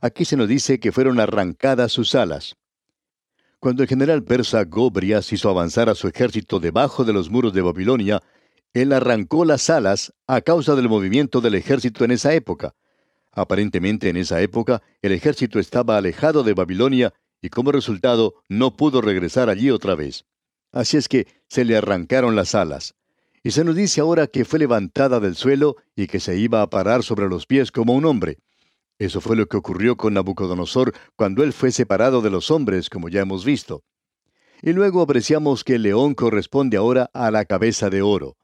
Aquí 0.00 0.24
se 0.24 0.36
nos 0.36 0.48
dice 0.48 0.78
que 0.78 0.92
fueron 0.92 1.18
arrancadas 1.18 1.92
sus 1.92 2.14
alas. 2.14 2.56
Cuando 3.58 3.82
el 3.82 3.88
general 3.88 4.22
persa 4.22 4.64
Gobrias 4.64 5.32
hizo 5.32 5.50
avanzar 5.50 5.88
a 5.88 5.94
su 5.94 6.08
ejército 6.08 6.60
debajo 6.60 7.04
de 7.04 7.12
los 7.12 7.28
muros 7.28 7.52
de 7.52 7.60
Babilonia, 7.60 8.22
él 8.72 8.92
arrancó 8.92 9.44
las 9.44 9.68
alas 9.68 10.14
a 10.26 10.40
causa 10.40 10.76
del 10.76 10.88
movimiento 10.88 11.40
del 11.40 11.56
ejército 11.56 12.04
en 12.04 12.12
esa 12.12 12.32
época. 12.32 12.74
Aparentemente 13.32 14.08
en 14.08 14.16
esa 14.16 14.40
época 14.40 14.80
el 15.02 15.12
ejército 15.12 15.58
estaba 15.58 15.98
alejado 15.98 16.42
de 16.42 16.54
Babilonia 16.54 17.12
y 17.42 17.48
como 17.48 17.72
resultado 17.72 18.34
no 18.48 18.76
pudo 18.76 19.02
regresar 19.02 19.50
allí 19.50 19.70
otra 19.70 19.94
vez. 19.94 20.24
Así 20.72 20.96
es 20.96 21.08
que 21.08 21.26
se 21.48 21.64
le 21.64 21.76
arrancaron 21.76 22.36
las 22.36 22.54
alas. 22.54 22.94
Y 23.42 23.52
se 23.52 23.64
nos 23.64 23.74
dice 23.74 24.00
ahora 24.00 24.26
que 24.26 24.44
fue 24.44 24.58
levantada 24.58 25.18
del 25.18 25.34
suelo 25.34 25.76
y 25.96 26.06
que 26.06 26.20
se 26.20 26.36
iba 26.36 26.60
a 26.60 26.68
parar 26.68 27.02
sobre 27.02 27.28
los 27.28 27.46
pies 27.46 27.72
como 27.72 27.94
un 27.94 28.04
hombre. 28.04 28.38
Eso 28.98 29.22
fue 29.22 29.34
lo 29.34 29.46
que 29.46 29.56
ocurrió 29.56 29.96
con 29.96 30.12
Nabucodonosor 30.12 30.92
cuando 31.16 31.42
él 31.42 31.54
fue 31.54 31.72
separado 31.72 32.20
de 32.20 32.28
los 32.28 32.50
hombres, 32.50 32.90
como 32.90 33.08
ya 33.08 33.22
hemos 33.22 33.46
visto. 33.46 33.82
Y 34.60 34.74
luego 34.74 35.00
apreciamos 35.00 35.64
que 35.64 35.76
el 35.76 35.82
león 35.82 36.14
corresponde 36.14 36.76
ahora 36.76 37.10
a 37.14 37.30
la 37.30 37.46
cabeza 37.46 37.88
de 37.88 38.02
oro. 38.02 38.36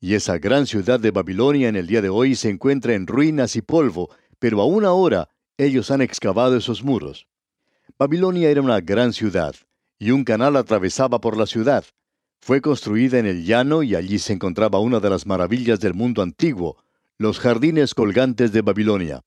Y 0.00 0.14
esa 0.14 0.38
gran 0.38 0.66
ciudad 0.66 0.98
de 0.98 1.10
Babilonia 1.10 1.68
en 1.68 1.76
el 1.76 1.86
día 1.86 2.00
de 2.00 2.08
hoy 2.08 2.34
se 2.34 2.48
encuentra 2.48 2.94
en 2.94 3.06
ruinas 3.06 3.56
y 3.56 3.60
polvo, 3.60 4.08
pero 4.38 4.62
aún 4.62 4.86
ahora 4.86 5.28
ellos 5.58 5.90
han 5.90 6.00
excavado 6.00 6.56
esos 6.56 6.82
muros. 6.82 7.26
Babilonia 7.98 8.48
era 8.48 8.62
una 8.62 8.80
gran 8.80 9.12
ciudad, 9.12 9.54
y 9.98 10.12
un 10.12 10.24
canal 10.24 10.56
atravesaba 10.56 11.20
por 11.20 11.36
la 11.36 11.44
ciudad. 11.44 11.84
Fue 12.40 12.62
construida 12.62 13.18
en 13.18 13.26
el 13.26 13.44
llano 13.44 13.82
y 13.82 13.94
allí 13.94 14.18
se 14.18 14.32
encontraba 14.32 14.78
una 14.78 14.98
de 14.98 15.10
las 15.10 15.26
maravillas 15.26 15.78
del 15.80 15.94
mundo 15.94 16.22
antiguo, 16.22 16.82
los 17.18 17.38
jardines 17.38 17.94
colgantes 17.94 18.50
de 18.52 18.62
Babilonia. 18.62 19.20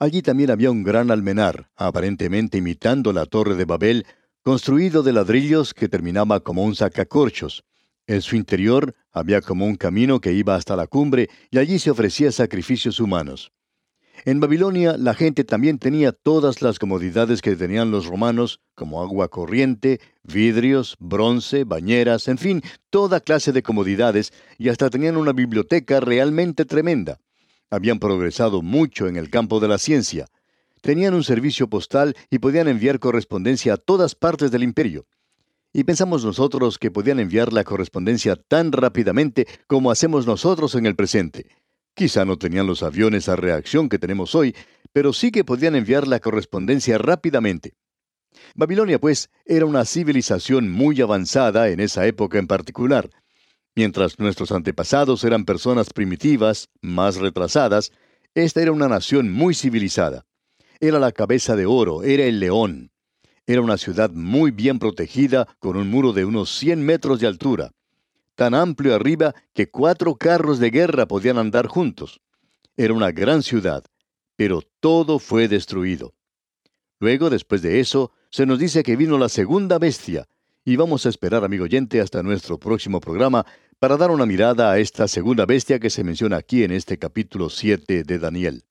Allí 0.00 0.22
también 0.22 0.50
había 0.50 0.72
un 0.72 0.82
gran 0.82 1.12
almenar, 1.12 1.70
aparentemente 1.76 2.58
imitando 2.58 3.12
la 3.12 3.26
torre 3.26 3.54
de 3.54 3.64
Babel, 3.64 4.06
construido 4.42 5.04
de 5.04 5.12
ladrillos 5.12 5.72
que 5.72 5.88
terminaba 5.88 6.40
como 6.40 6.64
un 6.64 6.74
sacacorchos. 6.74 7.62
En 8.08 8.20
su 8.20 8.34
interior 8.34 8.96
había 9.12 9.40
como 9.40 9.64
un 9.64 9.76
camino 9.76 10.20
que 10.20 10.32
iba 10.32 10.56
hasta 10.56 10.74
la 10.74 10.88
cumbre 10.88 11.30
y 11.52 11.58
allí 11.58 11.78
se 11.78 11.92
ofrecía 11.92 12.32
sacrificios 12.32 12.98
humanos. 12.98 13.52
En 14.24 14.38
Babilonia 14.38 14.96
la 14.96 15.14
gente 15.14 15.42
también 15.42 15.80
tenía 15.80 16.12
todas 16.12 16.62
las 16.62 16.78
comodidades 16.78 17.42
que 17.42 17.56
tenían 17.56 17.90
los 17.90 18.06
romanos, 18.06 18.60
como 18.76 19.02
agua 19.02 19.28
corriente, 19.28 20.00
vidrios, 20.22 20.94
bronce, 21.00 21.64
bañeras, 21.64 22.28
en 22.28 22.38
fin, 22.38 22.62
toda 22.88 23.18
clase 23.18 23.50
de 23.50 23.64
comodidades, 23.64 24.32
y 24.58 24.68
hasta 24.68 24.90
tenían 24.90 25.16
una 25.16 25.32
biblioteca 25.32 25.98
realmente 25.98 26.64
tremenda. 26.64 27.18
Habían 27.68 27.98
progresado 27.98 28.62
mucho 28.62 29.08
en 29.08 29.16
el 29.16 29.28
campo 29.28 29.58
de 29.58 29.66
la 29.66 29.78
ciencia. 29.78 30.26
Tenían 30.82 31.14
un 31.14 31.24
servicio 31.24 31.68
postal 31.68 32.14
y 32.30 32.38
podían 32.38 32.68
enviar 32.68 33.00
correspondencia 33.00 33.74
a 33.74 33.76
todas 33.76 34.14
partes 34.14 34.52
del 34.52 34.62
imperio. 34.62 35.04
Y 35.72 35.82
pensamos 35.82 36.24
nosotros 36.24 36.78
que 36.78 36.92
podían 36.92 37.18
enviar 37.18 37.52
la 37.52 37.64
correspondencia 37.64 38.36
tan 38.36 38.70
rápidamente 38.70 39.48
como 39.66 39.90
hacemos 39.90 40.26
nosotros 40.28 40.76
en 40.76 40.86
el 40.86 40.94
presente. 40.94 41.46
Quizá 41.94 42.24
no 42.24 42.38
tenían 42.38 42.66
los 42.66 42.82
aviones 42.82 43.28
a 43.28 43.36
reacción 43.36 43.88
que 43.88 43.98
tenemos 43.98 44.34
hoy, 44.34 44.54
pero 44.92 45.12
sí 45.12 45.30
que 45.30 45.44
podían 45.44 45.74
enviar 45.74 46.08
la 46.08 46.20
correspondencia 46.20 46.96
rápidamente. 46.96 47.74
Babilonia, 48.54 48.98
pues, 48.98 49.30
era 49.44 49.66
una 49.66 49.84
civilización 49.84 50.70
muy 50.70 51.00
avanzada 51.02 51.68
en 51.68 51.80
esa 51.80 52.06
época 52.06 52.38
en 52.38 52.46
particular. 52.46 53.10
Mientras 53.74 54.18
nuestros 54.18 54.52
antepasados 54.52 55.22
eran 55.24 55.44
personas 55.44 55.90
primitivas, 55.90 56.68
más 56.80 57.16
retrasadas, 57.16 57.92
esta 58.34 58.62
era 58.62 58.72
una 58.72 58.88
nación 58.88 59.30
muy 59.30 59.54
civilizada. 59.54 60.24
Era 60.80 60.98
la 60.98 61.12
cabeza 61.12 61.56
de 61.56 61.66
oro, 61.66 62.02
era 62.02 62.24
el 62.24 62.40
león. 62.40 62.90
Era 63.46 63.60
una 63.60 63.76
ciudad 63.76 64.10
muy 64.10 64.50
bien 64.50 64.78
protegida, 64.78 65.46
con 65.58 65.76
un 65.76 65.90
muro 65.90 66.12
de 66.14 66.24
unos 66.24 66.50
100 66.56 66.82
metros 66.82 67.20
de 67.20 67.26
altura, 67.26 67.72
tan 68.34 68.54
amplio 68.54 68.94
arriba 68.94 69.34
que 69.54 69.70
cuatro 69.70 70.16
carros 70.16 70.58
de 70.58 70.70
guerra 70.70 71.06
podían 71.06 71.38
andar 71.38 71.66
juntos. 71.66 72.20
Era 72.76 72.94
una 72.94 73.12
gran 73.12 73.42
ciudad, 73.42 73.84
pero 74.36 74.62
todo 74.80 75.18
fue 75.18 75.48
destruido. 75.48 76.14
Luego, 76.98 77.30
después 77.30 77.62
de 77.62 77.80
eso, 77.80 78.12
se 78.30 78.46
nos 78.46 78.58
dice 78.58 78.82
que 78.82 78.96
vino 78.96 79.18
la 79.18 79.28
segunda 79.28 79.78
bestia, 79.78 80.28
y 80.64 80.76
vamos 80.76 81.04
a 81.04 81.08
esperar, 81.08 81.44
amigo 81.44 81.64
oyente, 81.64 82.00
hasta 82.00 82.22
nuestro 82.22 82.58
próximo 82.58 83.00
programa 83.00 83.44
para 83.80 83.96
dar 83.96 84.12
una 84.12 84.26
mirada 84.26 84.70
a 84.70 84.78
esta 84.78 85.08
segunda 85.08 85.44
bestia 85.44 85.80
que 85.80 85.90
se 85.90 86.04
menciona 86.04 86.36
aquí 86.36 86.62
en 86.62 86.70
este 86.70 86.98
capítulo 86.98 87.50
7 87.50 88.04
de 88.04 88.18
Daniel. 88.20 88.64